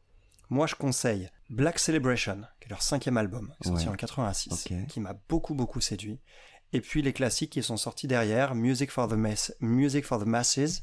[0.50, 3.92] moi je conseille Black Celebration, qui est leur cinquième album, sorti Ouais.
[3.92, 4.86] en 86, Ok.
[4.86, 6.20] qui m'a beaucoup beaucoup séduit.
[6.72, 10.26] Et puis les classiques qui sont sortis derrière, Music for the, Mass, Music for the
[10.26, 10.82] Masses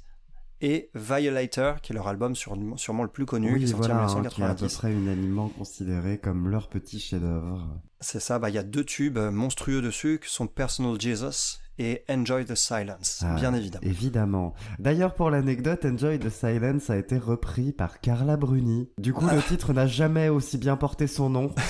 [0.61, 4.05] et Violator, qui est leur album sur- sûrement le plus connu, qui est sorti voilà,
[4.11, 4.75] en hein, qui est à peu 1990.
[4.77, 7.67] près unanimement considéré comme leur petit chef-d'œuvre.
[7.99, 11.59] C'est ça, bah, il y a deux tubes euh, monstrueux dessus, qui sont Personal Jesus
[11.77, 13.83] et Enjoy the Silence, Ah, bien évidemment.
[13.85, 14.53] Évidemment.
[14.79, 18.89] D'ailleurs, pour l'anecdote, Enjoy the Silence a été repris par Carla Bruni.
[18.97, 21.53] Du coup, le titre n'a jamais aussi bien porté son nom.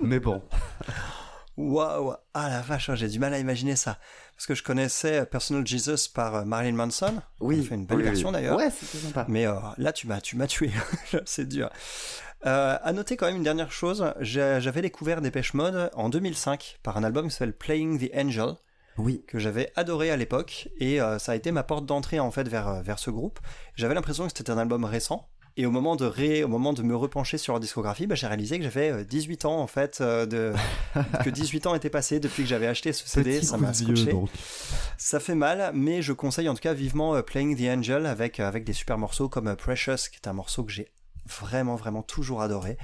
[0.00, 0.42] Mais bon,
[1.56, 3.98] Waouh Ah la vache, j'ai du mal à imaginer ça.
[4.36, 7.14] Parce que je connaissais Personal Jesus par euh, Marilyn Manson.
[7.40, 7.64] oui.
[7.64, 8.10] Fait une belle oui, oui.
[8.10, 8.56] version d'ailleurs.
[8.58, 9.24] Ouais, c'était sympa.
[9.28, 10.70] Mais euh, là, tu m'as, tu m'as tué.
[11.24, 11.70] c'est dur.
[12.44, 16.96] Euh, à noter quand même une dernière chose, j'avais découvert Dépêche Mode en 2005 par
[16.96, 18.52] un album qui s'appelle Playing the Angel
[18.98, 22.30] Oui, que j'avais adoré à l'époque et euh, ça a été ma porte d'entrée en
[22.30, 23.40] fait vers, euh, vers ce groupe.
[23.74, 26.82] J'avais l'impression que c'était un album récent et au moment de, ré, au moment de
[26.82, 29.98] me repencher sur leur discographie, bah, j'ai réalisé que j'avais euh, 18 ans en fait,
[30.00, 30.52] euh, de,
[31.24, 33.96] que 18 ans étaient passés depuis que j'avais acheté ce CD, petit ça m'a vieux,
[33.96, 34.16] scotché.
[34.98, 38.40] Ça fait mal, mais je conseille en tout cas vivement euh, Playing the Angel avec,
[38.40, 40.88] euh, avec des super morceaux comme euh, Precious, qui est un morceau que j'ai
[41.26, 42.76] vraiment, vraiment toujours adoré.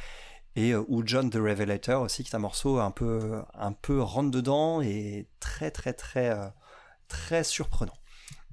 [0.54, 4.00] Et euh, ou John the Revelator aussi, qui est un morceau un peu, un peu
[4.02, 6.46] rentre dedans et très, très, très, euh,
[7.08, 7.94] très surprenant.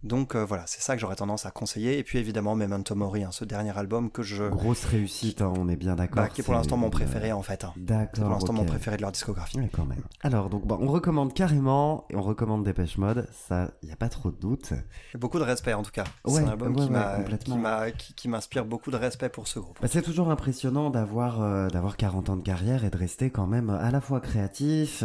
[0.04, 1.98] Donc euh, voilà, c'est ça que j'aurais tendance à conseiller.
[1.98, 5.68] Et puis évidemment Memento Mori, hein, ce dernier album que je, Grosse réussite, hein, on
[5.68, 6.24] est bien d'accord.
[6.24, 7.64] bah, qui est pour l'instant mon une- préféré en fait.
[7.64, 7.74] hein.
[7.78, 8.24] D'accord.
[8.26, 9.58] Pour l'instant mon préféré de leur discographie.
[9.60, 10.02] Ouais, quand même.
[10.22, 13.28] Alors, donc, bon, on recommande carrément et on recommande Dépêche Mode.
[13.48, 14.74] Ça, il n'y a pas trop de doute.
[15.16, 16.06] Beaucoup de respect en tout cas.
[16.26, 19.78] Ouais, c'est un album ouais, qui m'inspire beaucoup de respect pour ce groupe.
[19.82, 23.48] Bah, c'est toujours impressionnant d'avoir euh, d'avoir 40 ans de carrière et de rester quand
[23.48, 25.04] même à la fois créatif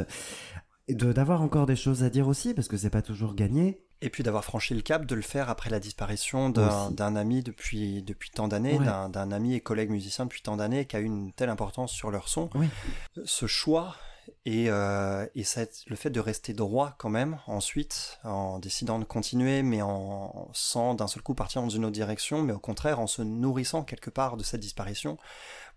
[0.89, 3.81] d'avoir encore des choses à dire aussi parce que c'est pas toujours gagné.
[4.05, 8.03] Et puis d'avoir franchi le cap, de le faire après la disparition d'un ami depuis,
[8.03, 8.85] depuis tant d'années, Ouais.
[8.85, 12.11] d'un- ami et collègue musicien depuis tant d'années, qui a eu une telle importance sur
[12.11, 12.51] leur son.
[12.55, 12.69] Oui.
[13.25, 13.97] Ce choix
[14.47, 19.05] et, euh, et cette- le fait de rester droit quand même ensuite, en décidant de
[19.05, 23.01] continuer, mais en, sans d'un seul coup partir dans une autre direction, mais au contraire
[23.01, 25.17] en se nourrissant quelque part de cette disparition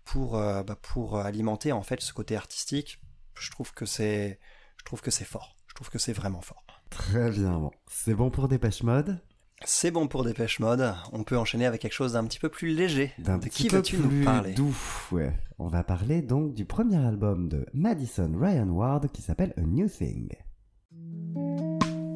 [0.04, 3.00] pour, euh, bah, pour alimenter en fait ce côté artistique,
[3.34, 4.38] je trouve que c'est
[4.76, 5.56] je trouve que c'est fort.
[5.66, 6.62] Je trouve que c'est vraiment fort.
[6.90, 7.58] Très bien.
[7.58, 9.18] Bon, c'est bon pour Dépêche Mode?
[9.64, 10.94] C'est bon pour Dépêche Mode.
[11.12, 13.12] On peut enchaîner avec quelque chose d'un petit peu plus léger.
[13.18, 14.52] D'un De petit qui peu vas-tu plus nous parler?
[14.54, 14.76] doux.
[15.12, 15.32] Ouais.
[15.58, 19.88] On va parler donc du premier album de Madison Ryan Ward qui s'appelle A New
[19.88, 20.28] Thing.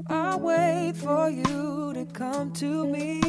[0.08, 3.20] I wait for you to come to me.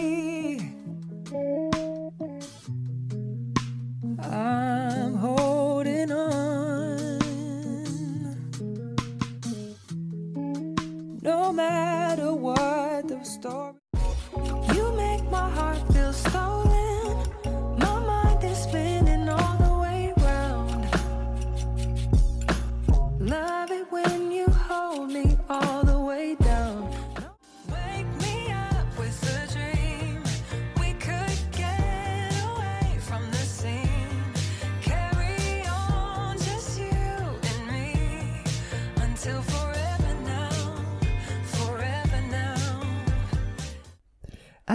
[4.22, 6.63] I'm holding on.
[11.24, 13.76] No matter what the story,
[14.76, 17.18] you make my heart feel stolen.
[17.78, 20.86] My mind is spinning all the way round.
[23.22, 24.33] Love it when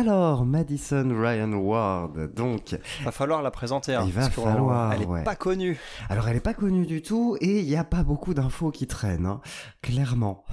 [0.02, 3.96] Alors, Madison Ryan Ward, donc, Va falloir la présenter.
[3.96, 5.24] hein, Il va falloir, Elle est ouais.
[5.24, 5.76] pas connue.
[6.08, 8.87] Alors elle est pas connue du tout et il n'y a pas beaucoup d'infos qui
[8.87, 9.40] traînent, hein,
[9.82, 10.44] clairement.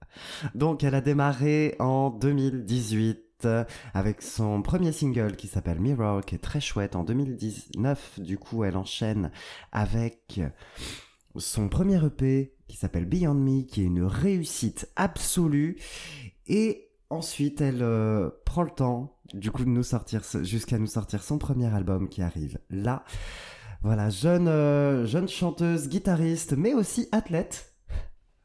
[0.54, 6.34] Donc elle a démarré en 2018 euh, avec son premier single qui s'appelle Mirror, qui
[6.34, 6.94] est très chouette.
[6.94, 9.30] En 2019, du coup, elle enchaîne
[9.72, 10.42] avec
[11.38, 15.78] son premier EP qui s'appelle Beyond Me, qui est une réussite absolue.
[16.46, 21.22] Et ensuite, elle euh, prend le temps, du coup, de nous sortir, jusqu'à nous sortir
[21.22, 23.04] son premier album qui arrive là.
[23.82, 27.74] Voilà, jeune, euh, jeune chanteuse, guitariste, mais aussi athlète.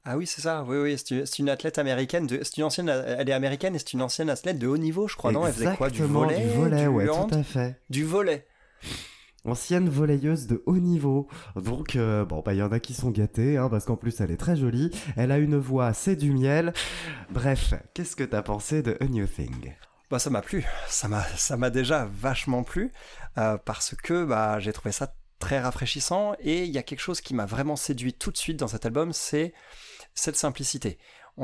[0.03, 0.63] Ah oui, c'est ça.
[0.67, 0.97] Oui, oui.
[0.97, 2.27] C'est une, athlète américaine.
[2.27, 2.89] De, c'est une ancienne.
[2.89, 5.31] Elle est américaine et c'est une ancienne athlète de haut niveau, je crois.
[5.31, 5.89] Non, elle faisait quoi?
[5.89, 7.31] Du volet, Du volet, ouais, hand?
[7.31, 7.81] tout à fait.
[7.89, 8.45] Du volet.
[9.45, 11.27] Ancienne volleyeuse de haut niveau.
[11.55, 14.19] Donc, euh, bon, bah, il y en a qui sont gâtés, hein, parce qu'en plus,
[14.21, 14.91] elle est très jolie.
[15.15, 16.73] Elle a une voix, c'est du miel.
[17.29, 19.73] Bref, qu'est-ce que t'as pensé de A New Thing?
[20.09, 20.65] Bah, ça m'a plu.
[20.87, 22.91] Ça m'a, ça m'a déjà vachement plu
[23.37, 27.21] euh, parce que bah, j'ai trouvé ça très rafraîchissant et il y a quelque chose
[27.21, 29.53] qui m'a vraiment séduit tout de suite dans cet album, c'est
[30.13, 30.97] cette simplicité.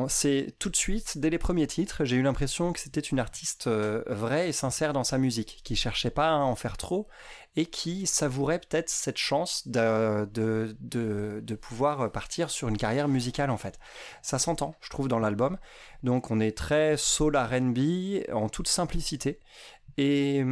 [0.07, 3.67] C'est tout de suite, dès les premiers titres, j'ai eu l'impression que c'était une artiste
[3.67, 7.09] euh, vraie et sincère dans sa musique, qui cherchait pas à en faire trop
[7.57, 13.49] et qui savourait peut-être cette chance de, de, de, pouvoir partir sur une carrière musicale
[13.49, 13.79] en fait.
[14.21, 15.57] Ça s'entend, je trouve, dans l'album.
[16.03, 19.41] Donc on est très soul R&B en toute simplicité
[19.97, 20.45] et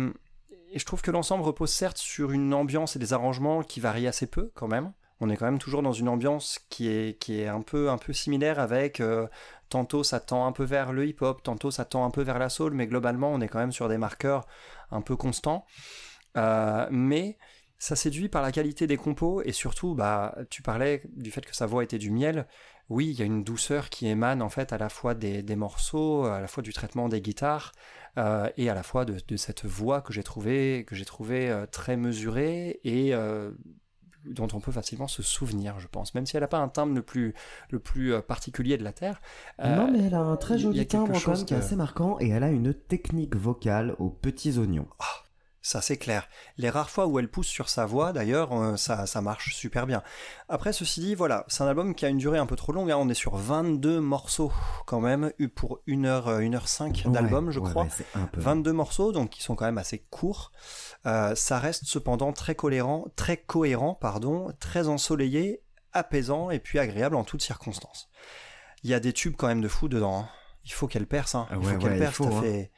[0.75, 4.27] je trouve que l'ensemble repose certes sur une ambiance et des arrangements qui varient assez
[4.27, 4.91] peu quand même.
[5.21, 9.27] On est quand même toujours dans une ambiance qui est, un, peu, similaire avec euh,
[9.67, 12.49] tantôt ça tend un peu vers le hip-hop, tantôt ça tend un peu vers la
[12.49, 14.47] soul, mais globalement on est quand même sur des marqueurs
[14.91, 15.65] un peu constants.
[16.37, 17.37] Euh, mais
[17.79, 21.55] ça séduit par la qualité des compos et surtout, bah, tu parlais du fait que
[21.55, 22.47] sa voix était du miel.
[22.89, 26.25] Oui, il y a une douceur qui émane en fait à la fois des, morceaux,
[26.25, 27.73] à la fois du traitement des guitares
[28.17, 31.97] euh, et à la fois de, cette voix que j'ai trouvé que j'ai trouvé très
[31.97, 33.13] mesurée et
[34.25, 36.13] dont on peut facilement se souvenir, je pense.
[36.13, 37.33] Même si elle n'a pas un timbre le plus,
[37.69, 39.21] le plus euh, particulier de la Terre.
[39.59, 42.17] Euh, non, mais elle a un très joli timbre quand même qui est assez marquant
[42.19, 44.87] et elle a une technique vocale aux petits oignons.
[45.61, 46.29] Ça, c'est clair.
[46.57, 49.85] Les rares fois où elle pousse sur sa voix, d'ailleurs, euh, ça, ça marche super
[49.87, 50.01] bien.
[50.47, 52.89] Après, ceci dit, voilà, c'est un album qui a une durée un peu trop longue.
[52.91, 52.97] hein.
[52.97, 54.53] On est sur 22 morceaux,
[54.85, 57.83] quand même, pour 1 heure, 1 heure 5 d'album, Ouais, je ouais, crois.
[57.83, 58.39] ouais, peu.
[58.39, 60.53] 22 morceaux, donc qui sont quand même assez courts.
[61.05, 67.15] Euh, ça reste cependant très cohérent, très cohérent, pardon, très ensoleillé, apaisant et puis agréable
[67.15, 68.09] en toutes circonstances.
[68.83, 70.19] Il y a des tubes quand même de fou dedans.
[70.19, 70.29] hein.
[70.63, 71.35] Il faut qu'elle perce.
[71.35, 71.47] Hein.
[71.51, 72.15] Il faut ouais, qu'elle ouais, perce.
[72.15, 72.41] faut, hein.
[72.41, 72.71] fait-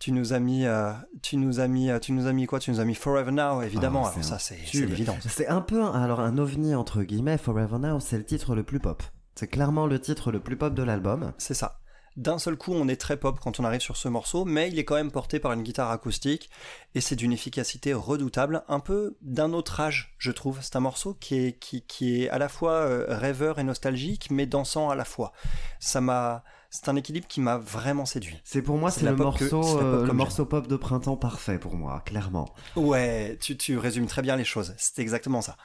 [0.00, 2.58] Tu nous as mis, euh, tu nous as mis, euh, tu nous as mis quoi?
[2.58, 4.04] Tu nous as mis Forever Now, évidemment.
[4.06, 5.16] Ah, Alors c'est ça, un c'est évident.
[5.28, 7.36] C'est un peu un- alors un ovni entre guillemets.
[7.38, 9.02] Forever Now, c'est le titre le plus pop.
[9.34, 11.32] C'est clairement le titre le plus pop de l'album.
[11.38, 11.76] C'est ça.
[12.16, 14.78] D'un seul coup, on est très pop quand on arrive sur ce morceau, mais il
[14.78, 16.50] est quand même porté par une guitare acoustique
[16.96, 20.58] et c'est d'une efficacité redoutable, un peu d'un autre âge, je trouve.
[20.60, 24.28] C'est un morceau qui est, qui, qui est à la fois euh, rêveur et nostalgique,
[24.30, 25.32] mais dansant à la fois.
[25.78, 28.40] Ça m'a, c'est un équilibre qui m'a vraiment séduit.
[28.44, 31.74] C'est pour moi C'est le que- morceau euh, le morceau pop de printemps parfait pour
[31.74, 32.54] moi, clairement.
[32.76, 34.74] Ouais, tu, tu résumes très bien les choses.
[34.78, 35.56] C'est exactement ça.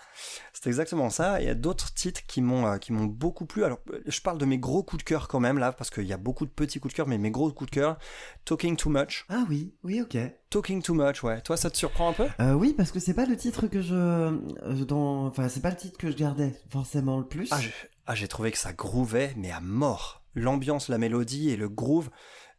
[0.53, 1.39] C'est exactement ça.
[1.41, 3.63] Il y a d'autres titres qui m'ont euh, qui m'ont beaucoup plu.
[3.63, 6.05] Alors, euh, je parle de mes gros coups de cœur quand même là, parce qu'il
[6.05, 7.97] y a beaucoup de petits coups de cœur, mais mes gros coups de cœur.
[8.45, 9.25] Talking Too Much.
[9.29, 10.17] Ah oui, oui, ok.
[10.49, 11.41] Talking Too Much, ouais.
[11.41, 12.27] Toi, ça te surprend un peu?
[12.39, 15.75] Euh, oui, parce que c'est pas le titre que je, dans, enfin c'est pas le
[15.75, 17.49] titre que je gardais forcément le plus.
[17.51, 17.71] Ah, j'ai
[18.07, 20.23] ah, j'ai trouvé que ça groovait, mais à mort.
[20.35, 22.09] L'ambiance, la mélodie et le groove.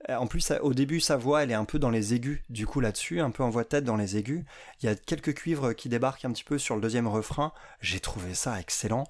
[0.08, 2.66] Euh, En plus, au début, sa voix, elle est un peu dans les aigus, du
[2.66, 4.44] coup, là-dessus, un peu en voix de tête dans les aigus.
[4.80, 7.52] Il y a quelques cuivres qui débarquent un petit peu sur le deuxième refrain.
[7.80, 9.04] J'ai trouvé ça excellent.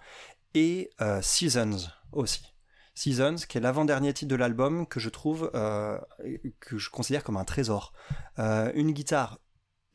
[0.54, 2.42] Et euh, Seasons aussi.
[2.94, 5.98] Seasons, qui est l'avant-dernier titre de l'album, que je trouve, euh,
[6.60, 7.92] que je considère comme un trésor.
[8.38, 9.38] Une guitare,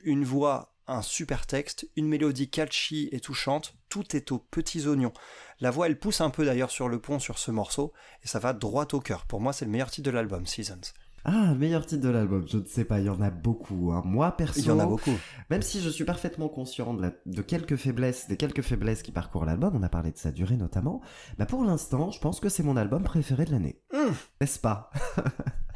[0.03, 5.13] une voix, un super texte, une mélodie catchy et touchante, tout est aux petits oignons.
[5.61, 7.93] La voix, elle pousse un peu d'ailleurs sur le pont sur ce morceau,
[8.23, 9.25] et ça va droit au cœur.
[9.25, 10.81] Pour moi, c'est le meilleur titre de l'album, Seasons.
[11.23, 13.91] Ah, le meilleur titre de l'album, je ne sais pas, il y en a beaucoup.
[13.93, 14.01] hein.
[14.03, 15.13] Moi perso, Il y en a beaucoup.
[15.51, 19.11] même si je suis parfaitement conscient de, la- de quelques faiblesses, des quelques faiblesses qui
[19.11, 20.99] parcourent l'album, on a parlé de sa durée notamment.
[21.37, 23.79] Bah pour l'instant, je pense que c'est mon album préféré de l'année.
[23.93, 24.15] Hum.
[24.41, 24.89] N'est-ce pas?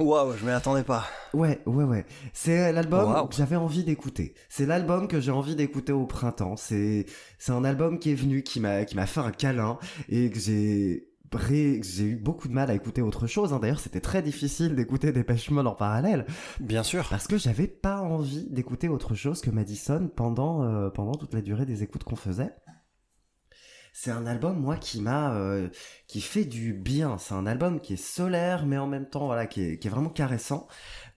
[0.00, 1.04] Waouh, je m'y attendais pas.
[1.34, 2.06] Ouais, ouais, ouais.
[2.32, 3.26] C'est l'album Wow.
[3.26, 4.34] que j'avais envie d'écouter.
[4.48, 6.56] C'est l'album que j'ai envie d'écouter au printemps.
[6.56, 7.06] C'est
[7.38, 10.38] c'est un album qui est venu, qui m'a qui m'a fait un câlin et que
[10.38, 11.08] j'ai
[11.82, 13.52] j'ai eu beaucoup de mal à écouter autre chose.
[13.52, 13.58] hein.
[13.60, 16.24] D'ailleurs, c'était très difficile d'écouter des Mode en parallèle
[16.58, 17.06] Bien sûr.
[17.10, 21.42] parce que j'avais pas envie d'écouter autre chose que Madison pendant euh, pendant toute la
[21.42, 22.50] durée des écoutes qu'on faisait.
[23.92, 25.68] C'est un album moi qui m'a euh,
[26.06, 27.18] qui fait du bien.
[27.18, 30.68] C'est un album qui est solaire mais en même temps voilà qui est, vraiment caressant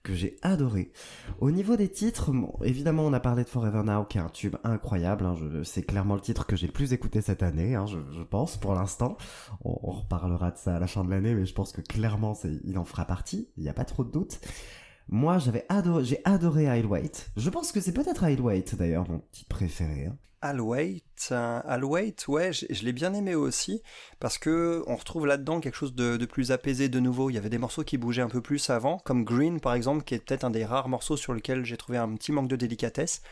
[0.02, 0.92] que j'ai adoré.
[1.40, 2.30] Au niveau des titres,
[2.64, 5.24] évidemment on a parlé de Forever Now qui est un tube incroyable.
[5.26, 5.36] hein.
[5.64, 8.74] C'est clairement le titre que j'ai le plus écouté cette année, hein, je, pense pour
[8.74, 9.16] l'instant.
[9.64, 12.78] On, reparlera de ça à la fin de l'année, mais je pense que clairement il
[12.78, 13.48] en fera partie.
[13.56, 14.40] Il n'y a pas trop de doute.
[15.08, 17.30] Moi, j'avais adoré, j'ai adoré I'll Wait.
[17.36, 20.06] Je pense que c'est peut-être I'll Wait d'ailleurs mon titre préféré.
[20.06, 20.16] hein.
[20.42, 23.82] I'll Wait, euh, I'll Wait, ouais, je, je l'ai bien aimé aussi,
[24.18, 27.30] parce que on retrouve là-dedans quelque chose de, de plus apaisé de nouveau.
[27.30, 30.04] Il y avait des morceaux qui bougeaient un peu plus avant, comme Green par exemple,
[30.04, 32.56] qui est peut-être un des rares morceaux sur lequel j'ai trouvé un petit manque de
[32.56, 33.22] délicatesse.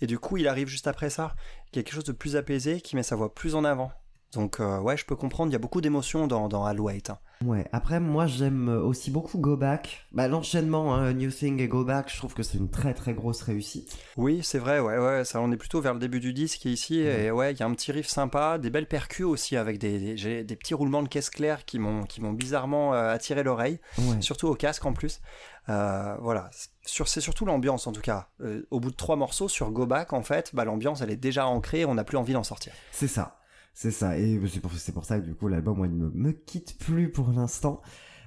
[0.00, 1.34] Et du coup, il arrive juste après ça,
[1.70, 3.92] quelque chose de plus apaisé, qui met sa voix plus en avant.
[4.34, 7.10] Donc euh, ouais, je peux comprendre, il y a beaucoup d'émotions dans, dans Wait.
[7.10, 7.18] hein.
[7.44, 10.06] Ouais, après moi j'aime aussi beaucoup Go Back.
[10.12, 13.14] Bah l'enchaînement hein, New Thing et Go Back, je trouve que c'est une très très
[13.14, 13.98] grosse réussite.
[14.16, 17.00] Oui, c'est vrai, ouais, ouais, ça, on est plutôt vers le début du disque ici,
[17.00, 20.14] et ouais, il y a un petit riff sympa, des belles percus aussi, avec des,
[20.14, 23.80] des, des petits roulements de caisse claire qui m'ont, qui m'ont bizarrement euh, attiré l'oreille,
[23.98, 24.20] Ouais.
[24.20, 25.20] surtout au casque en plus.
[25.68, 26.48] Euh, voilà,
[26.86, 28.28] sur, c'est surtout l'ambiance en tout cas.
[28.40, 31.16] Euh, au bout de trois morceaux sur Go Back, en fait, bah, l'ambiance elle est
[31.16, 32.72] déjà ancrée, on n'a plus envie d'en sortir.
[32.92, 33.38] C'est ça.
[33.74, 34.18] C'est ça.
[34.18, 37.30] Et c'est pour, ça que du coup l'album, moi, il ne me quitte plus pour
[37.30, 37.80] l'instant.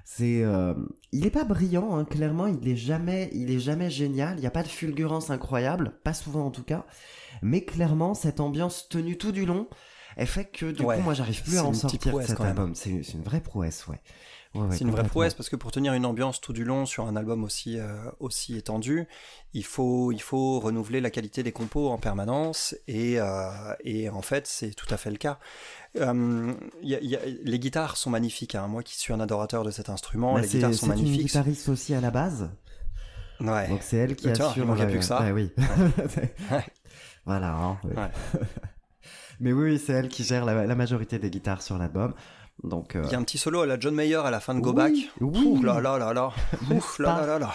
[0.04, 0.76] C'est, euh,
[1.12, 2.48] il est pas brillant, hein, clairement.
[2.48, 4.38] Il est jamais, il est jamais génial.
[4.38, 6.86] Il n'y a pas de fulgurance incroyable, pas souvent en tout cas.
[7.42, 9.68] Mais clairement, cette ambiance tenue tout du long,
[10.16, 12.76] elle fait que du Ouais, coup, moi, j'arrive plus à en sortir cet album.
[12.76, 14.00] C'est, c'est une vraie prouesse, ouais.
[14.56, 17.06] Ouais, c'est une vraie prouesse parce que pour tenir une ambiance tout du long sur
[17.06, 19.06] un album aussi, euh, aussi étendu,
[19.54, 23.50] il faut, il faut renouveler la qualité des compos en permanence et, euh,
[23.84, 25.40] et en fait c'est tout à fait le cas.
[26.00, 28.68] Euh, il y a- il y a- les guitares sont magnifiques, hein.
[28.68, 31.28] moi qui suis un adorateur de cet instrument, Bah, les guitares sont c'est une magnifiques.
[31.28, 32.50] guitariste aussi à la base.
[33.42, 33.68] Ouais.
[33.68, 34.66] Donc c'est elle qui Tiens, il assure.
[34.66, 35.20] manquait euh, plus que ça.
[35.20, 35.52] bah oui.
[35.58, 36.66] Ouais.
[37.26, 37.54] voilà.
[37.56, 37.78] hein.
[37.84, 38.42] Ouais.
[39.42, 42.14] Mais oui, oui, c'est elle qui gère la, la majorité des guitares sur l'album.
[42.66, 44.56] Donc, euh, Il y a un petit solo à la John Mayer à la fin
[44.56, 44.94] de Go Oui, Back.
[45.22, 45.46] oui.
[45.46, 46.32] Ouh là là là là.
[46.72, 47.54] Ouf là là là là.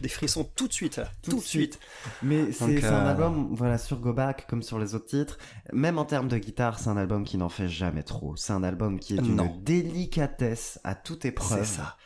[0.00, 1.08] Des frissons tout de suite là.
[1.22, 1.78] Tout, de suite.
[2.22, 5.38] Mais c'est un euh, album, voilà, sur Go Back, comme sur les autres titres,
[5.72, 8.36] même en termes de guitare, c'est un album qui n'en fait jamais trop.
[8.36, 11.64] C'est un album qui est d'une délicatesse à toute épreuve.
[11.64, 11.96] C'est ça.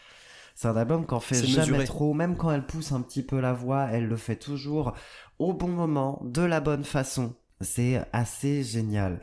[0.54, 1.84] C'est un album qu'en fait jamais mesuré.
[1.84, 4.94] trop, même quand elle pousse un petit peu la voix, elle le fait toujours
[5.38, 7.34] au bon moment, de la bonne façon.
[7.60, 9.20] C'est assez génial.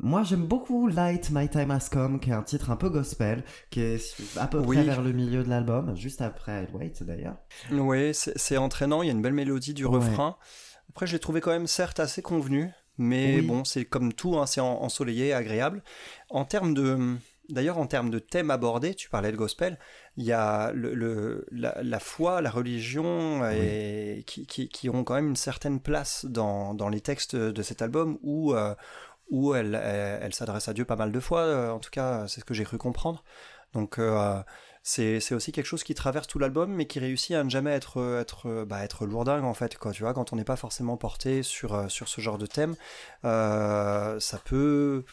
[0.00, 3.42] Moi, j'aime beaucoup Light My Time Has Come, qui est un titre un peu gospel,
[3.70, 4.00] qui est
[4.36, 4.76] à peu Oui.
[4.76, 7.36] près vers le milieu de l'album, juste après I'll Wait d'ailleurs.
[7.72, 9.96] Oui, c'est entraînant, il y a une belle mélodie du Ouais.
[9.96, 10.36] refrain.
[10.90, 13.46] Après, je l'ai trouvé quand même certes assez convenu, mais Oui.
[13.46, 15.82] bon, c'est comme tout, hein, c'est en- ensoleillé, agréable.
[16.30, 17.16] En termes de...
[17.48, 19.78] D'ailleurs, en termes de thème abordé, tu parlais de gospel,
[20.18, 25.02] il y a le, le- la, la foi, la religion, et, qui, qui, qui ont
[25.02, 28.74] quand même une certaine place dans, dans les textes de cet album où, euh,
[29.30, 32.40] où elle, elle, s'adresse à Dieu pas mal de fois, euh, en tout cas, c'est
[32.40, 33.24] ce que j'ai cru comprendre.
[33.74, 34.42] Donc, euh,
[34.82, 37.72] c'est c'est aussi quelque chose qui traverse tout l'album, mais qui réussit à ne jamais
[37.72, 39.76] être, être, bah, être lourdingue, en fait.
[39.76, 42.46] Quoi, tu vois, quand on n'est pas forcément porté sur, euh, sur ce genre de
[42.46, 42.74] thème,
[43.24, 45.04] euh, ça peut,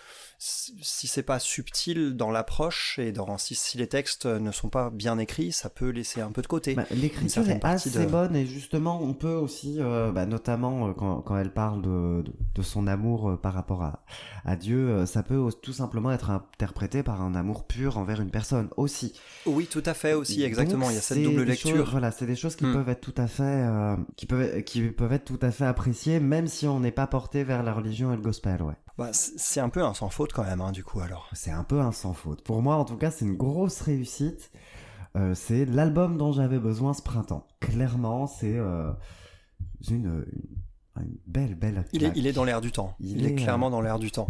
[0.47, 4.89] si c'est pas subtil dans l'approche et dans, si, si les textes ne sont pas
[4.91, 6.75] bien écrits, ça peut laisser un peu de côté.
[6.75, 10.93] Bah, L'écriture est assez de- bonne et justement on peut aussi, euh, bah, notamment euh,
[10.93, 14.03] quand, quand elle parle de, de, de son amour euh, par rapport à,
[14.45, 18.69] à Dieu, ça peut tout simplement être interprété par un amour pur envers une personne
[18.77, 19.19] aussi.
[19.47, 20.85] Oui, tout à fait aussi, exactement.
[20.85, 21.71] Donc, Il y a cette double lecture.
[21.77, 22.73] choses- voilà, c'est des choses qui Hmm.
[22.73, 26.19] peuvent être tout à fait, euh, qui peuvent, qui peuvent être tout à fait appréciées,
[26.19, 28.75] même si on n'est pas porté vers la religion et le gospel, ouais.
[28.97, 31.29] Bah, c'est un peu un sans faute quand même, hein, du coup, alors.
[31.33, 32.43] C'est un peu un sans faute.
[32.43, 34.51] Pour moi, en tout cas, c'est une grosse réussite.
[35.17, 37.45] Euh, c'est l'album dont j'avais besoin ce printemps.
[37.59, 38.91] Clairement, c'est euh,
[39.89, 40.25] une, une,
[40.97, 41.85] une belle, belle.
[41.93, 42.95] Il est, il est dans l'air du temps.
[42.99, 44.29] Il Il, est, est, clairement euh, dans l'air du temps.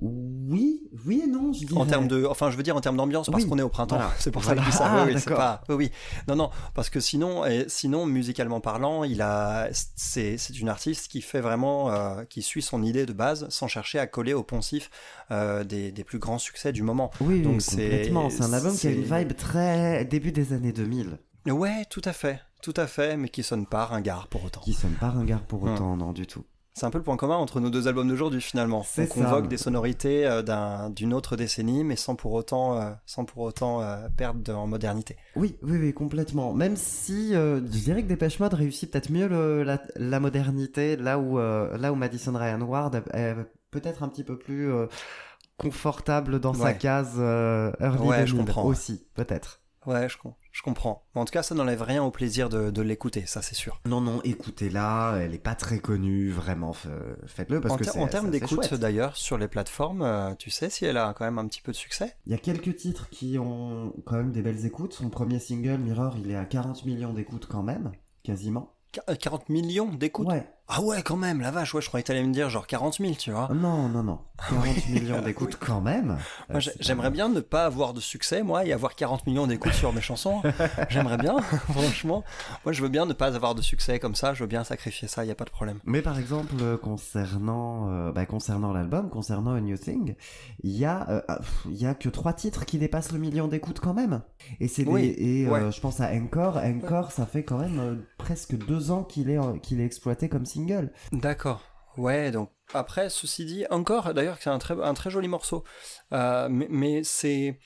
[0.00, 1.80] Oui, oui et non, je dirais.
[1.80, 3.68] En termes de, enfin, je veux dire en termes d'ambiance, parce Oui, qu'on est au
[3.68, 3.96] printemps.
[3.96, 4.12] voilà.
[4.18, 4.62] C'est pour Voilà.
[4.62, 4.90] ça que je dis ça.
[4.92, 5.90] Ah, oui, oui, pas, oui, oui.
[6.28, 11.08] Non, non, parce que sinon, et sinon, musicalement parlant, il a, c'est, c'est une artiste
[11.08, 14.42] qui fait vraiment, euh, qui suit son idée de base, sans chercher à coller au
[14.42, 14.90] poncif
[15.30, 17.10] euh, des, des plus grands succès du moment.
[17.20, 18.30] Oui, Donc c'est- complètement.
[18.30, 22.12] C'est un album qui a une vibe très début des années 2000, Ouais, tout à
[22.12, 24.60] fait, tout à fait, mais qui sonne pas ringard pour autant.
[24.60, 25.72] qui sonne pas ringard pour Hmm.
[25.74, 26.44] autant, non du tout.
[26.74, 28.78] C'est un peu le point commun entre nos deux albums d'aujourd'hui finalement.
[28.80, 29.06] On ça.
[29.06, 33.42] convoque des sonorités euh, d'un- d'une autre décennie, mais sans pour autant, euh, sans pour
[33.42, 35.16] autant euh, perdre de- en modernité.
[35.36, 36.54] Oui, oui, oui, complètement.
[36.54, 41.18] Même si je dirais que Dépêche Mode réussit peut-être mieux le- la, la modernité, là
[41.18, 43.34] où, là où Madison Ryan Ward est
[43.70, 44.70] peut-être un petit peu plus
[45.58, 48.64] confortable dans sa case early Ouais, je 2000 comprends.
[48.64, 49.60] aussi, peut-être.
[49.86, 51.02] Ouais, je, com- je comprends.
[51.14, 53.80] Mais en tout cas, ça n'enlève rien au plaisir de, de l'écouter, ça c'est sûr.
[53.86, 56.72] Non, non, écoutez-la, elle est pas très connue, vraiment,
[57.26, 60.70] faites-le parce en, que c'est en termes d'écoute d'ailleurs, sur les plateformes, euh, tu sais
[60.70, 62.14] si elle a quand même un petit peu de succès?
[62.26, 64.92] Il y a quelques titres qui ont quand même des belles écoutes.
[64.92, 68.74] Son premier single, Mirror, il est à 40 millions d'écoutes quand même, quasiment.
[68.92, 70.28] Qu- euh, 40 millions d'écoutes?
[70.28, 70.46] Ouais.
[70.68, 72.94] Ah ouais, quand même, la vache, ouais, je croyais que t'allais me dire genre 40
[72.98, 73.50] 000, tu vois.
[73.52, 74.20] Non, non, non.
[74.48, 76.16] 40 millions d'écoutes quand même.
[76.48, 79.74] Moi, Euh, j'aimerais bien ne pas avoir de succès, moi, et avoir 40 millions d'écoutes
[79.74, 80.40] sur mes chansons.
[80.88, 81.36] J'aimerais bien,
[81.70, 82.24] franchement.
[82.64, 85.08] Moi, je veux bien ne pas avoir de succès comme ça, je veux bien sacrifier
[85.08, 85.78] ça, il n'y a pas de problème.
[85.84, 90.14] Mais par exemple, euh, concernant, euh, bah, concernant l'album, concernant A New Thing,
[90.62, 91.40] il y a, euh, ah,
[91.70, 94.22] y a que trois titres qui dépassent le million d'écoutes quand même.
[94.60, 96.56] Et c'est Oui, et euh, je pense à Encore.
[96.56, 100.92] Encore, ça fait quand même presque deux ans qu'il est, qu'il est exploité comme single.
[101.12, 101.60] D'accord.
[101.96, 105.62] Ouais, donc après, ceci dit, encore, d'ailleurs, c'est un très, un très joli morceau.
[106.12, 107.58] Euh, mais mais c'est.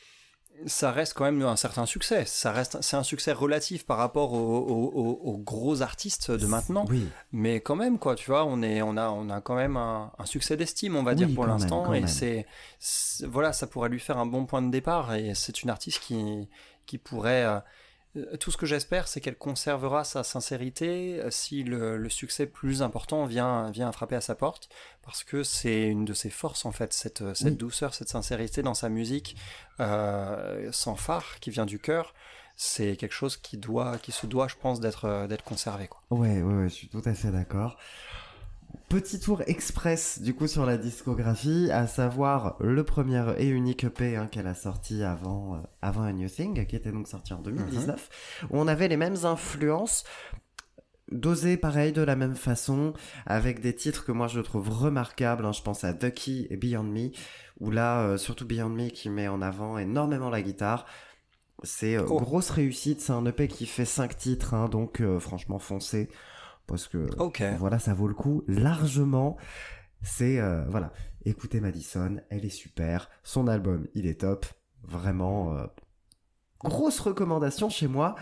[0.64, 2.24] Ça reste quand même un certain succès.
[2.24, 6.46] Ça reste, c'est un succès relatif par rapport aux, aux- aux- aux gros artistes de
[6.46, 6.86] maintenant.
[6.88, 7.06] Oui.
[7.30, 10.12] Mais quand même, quoi, tu vois, on, est, on, a, on a quand même un,
[10.18, 11.92] un succès d'estime, on va Oui, dire, pour l'instant.
[11.92, 12.46] Et c'est,
[13.26, 15.14] Voilà, ça pourrait lui faire un bon point de départ.
[15.14, 16.48] Et c'est une artiste qui,
[16.86, 17.44] qui pourrait.
[17.44, 17.60] euh,
[18.40, 22.82] tout ce que j'espère, c'est qu'elle conservera sa sincérité euh, si le, le succès plus
[22.82, 24.68] important vient, vient frapper à sa porte.
[25.02, 27.56] Parce que c'est une de ses forces, en fait, cette, euh, cette Oui.
[27.56, 29.36] douceur, cette sincérité dans sa musique,
[29.80, 32.14] euh, sans phare, qui vient du cœur.
[32.58, 35.88] C'est quelque chose qui, doit, qui se doit, je pense, d'être euh, d'être conservé.
[35.88, 36.00] Quoi.
[36.10, 37.76] Ouais, ouais, ouais, je suis tout à fait d'accord.
[38.88, 44.16] Petit tour express du coup sur la discographie, à savoir le premier et unique EP
[44.16, 47.40] hein, qu'elle a sorti avant, euh, avant A New Thing, qui était donc sorti en
[47.40, 50.04] 2019, où on avait les mêmes influences,
[51.10, 52.92] dosées pareil de la même façon,
[53.26, 56.84] avec des titres que moi je trouve remarquables, hein, je pense à Ducky et Beyond
[56.84, 57.10] Me,
[57.60, 60.86] où là, euh, surtout Beyond Me qui met en avant énormément la guitare.
[61.62, 62.20] C'est euh, Oh.
[62.20, 66.08] grosse réussite, c'est un EP qui fait 5 titres, hein, donc euh, franchement foncez,
[66.66, 67.06] parce que
[67.58, 69.36] voilà, ça vaut le coup largement.
[70.02, 70.92] C'est euh, voilà,
[71.24, 74.46] écoutez Madison, elle est super, son album il est top,
[74.82, 75.66] vraiment euh,
[76.62, 78.14] grosse recommandation chez moi,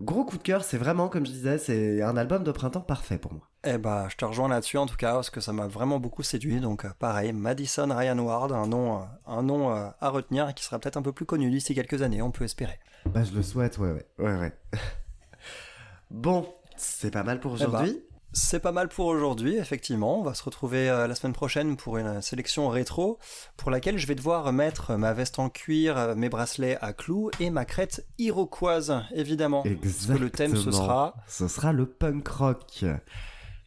[0.00, 3.18] gros coup de cœur, c'est vraiment comme je disais, c'est un album de printemps parfait
[3.18, 3.48] pour moi.
[3.64, 6.24] Eh bah, je te rejoins là-dessus en tout cas, parce que ça m'a vraiment beaucoup
[6.24, 6.60] séduit.
[6.60, 10.80] Donc, euh, pareil, Madison Ryan Ward, un nom, un nom à retenir et qui sera
[10.80, 12.78] peut-être un peu plus connu d'ici quelques années, on peut espérer.
[13.06, 14.52] Bah je le souhaite, ouais ouais, ouais ouais.
[16.10, 16.46] bon,
[16.82, 18.00] c'est pas mal pour Eh ben, aujourd'hui.
[18.34, 20.18] C'est pas mal pour aujourd'hui, effectivement.
[20.18, 23.18] On va se retrouver euh, la semaine prochaine pour une sélection rétro,
[23.58, 27.30] pour laquelle je vais devoir mettre ma veste en cuir, euh, mes bracelets à clous
[27.40, 29.62] et ma crête iroquoise, évidemment.
[29.64, 30.18] Parce que Exactement.
[30.18, 32.84] le thème, ce sera Ce sera le punk rock.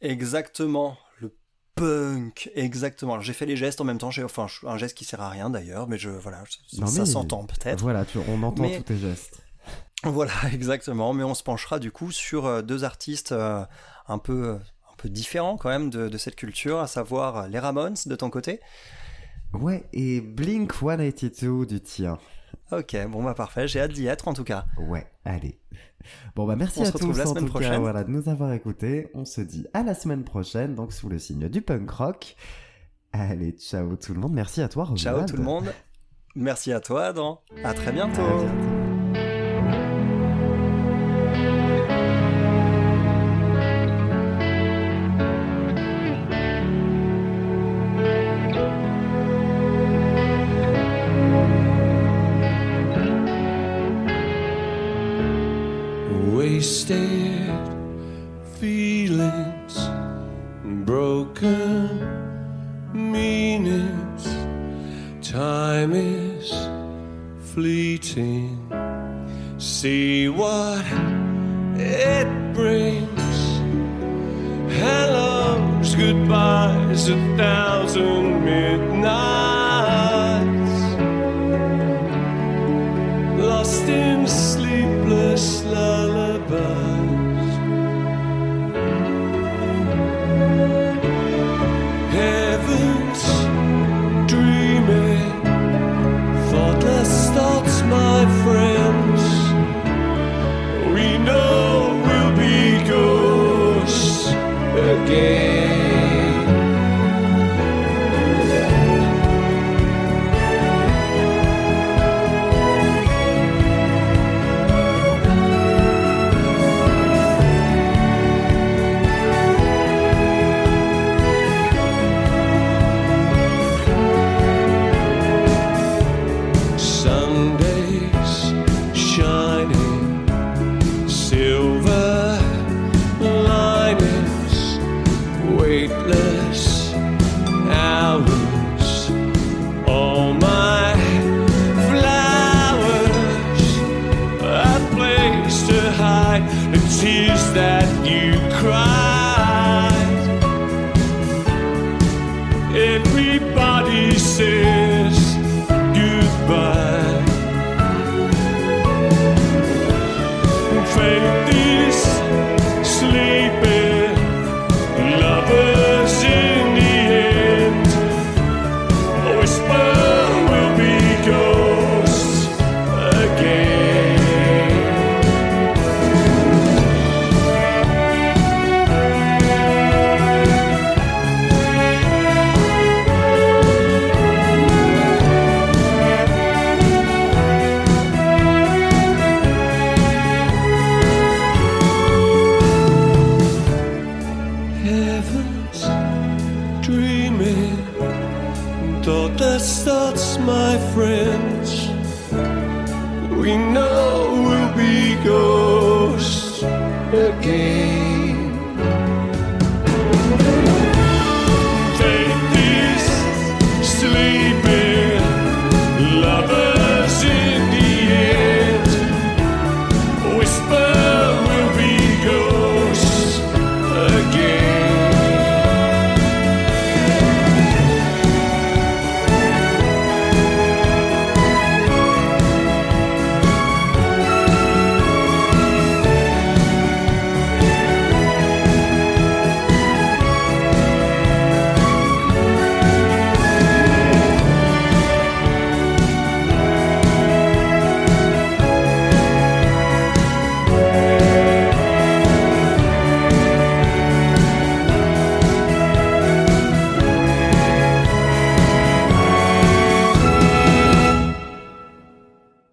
[0.01, 1.32] exactement le
[1.76, 2.49] punk.
[2.55, 3.13] Exactement.
[3.13, 4.11] Alors, J'ai fait les gestes en même temps.
[4.11, 7.05] J'ai enfin un geste qui sert à rien d'ailleurs, mais je voilà, je- Non, ça
[7.05, 7.82] s'entend peut-être.
[7.82, 9.41] Voilà, tu, on entend Mais- tous tes gestes.
[10.12, 11.14] Voilà, exactement.
[11.14, 13.66] Mais on se penchera du coup sur euh, deux artistes euh,
[14.08, 17.60] un peu euh, un peu différents quand même de, de cette culture, à savoir les
[17.60, 18.60] Ramones de ton côté.
[19.53, 22.18] Ouais, et Blink 182 du tien.
[22.72, 23.68] Ok, bon bah parfait.
[23.68, 24.66] J'ai hâte d'y être en tout cas.
[24.78, 25.60] Ouais, allez.
[26.36, 27.82] Bon bah merci On à se retrouve tous la en semaine tout cas prochaine.
[27.82, 29.10] voilà, de nous avoir écoutés.
[29.14, 32.36] On se dit à la semaine prochaine, donc sous le signe du punk rock.
[33.12, 34.34] Allez, ciao tout le monde.
[34.34, 35.30] Merci à toi, Ciao Romuald.
[35.30, 35.74] tout le monde.
[36.36, 37.41] Merci à toi, Adam.
[37.64, 38.22] À très bientôt.
[38.22, 38.95] À bientôt.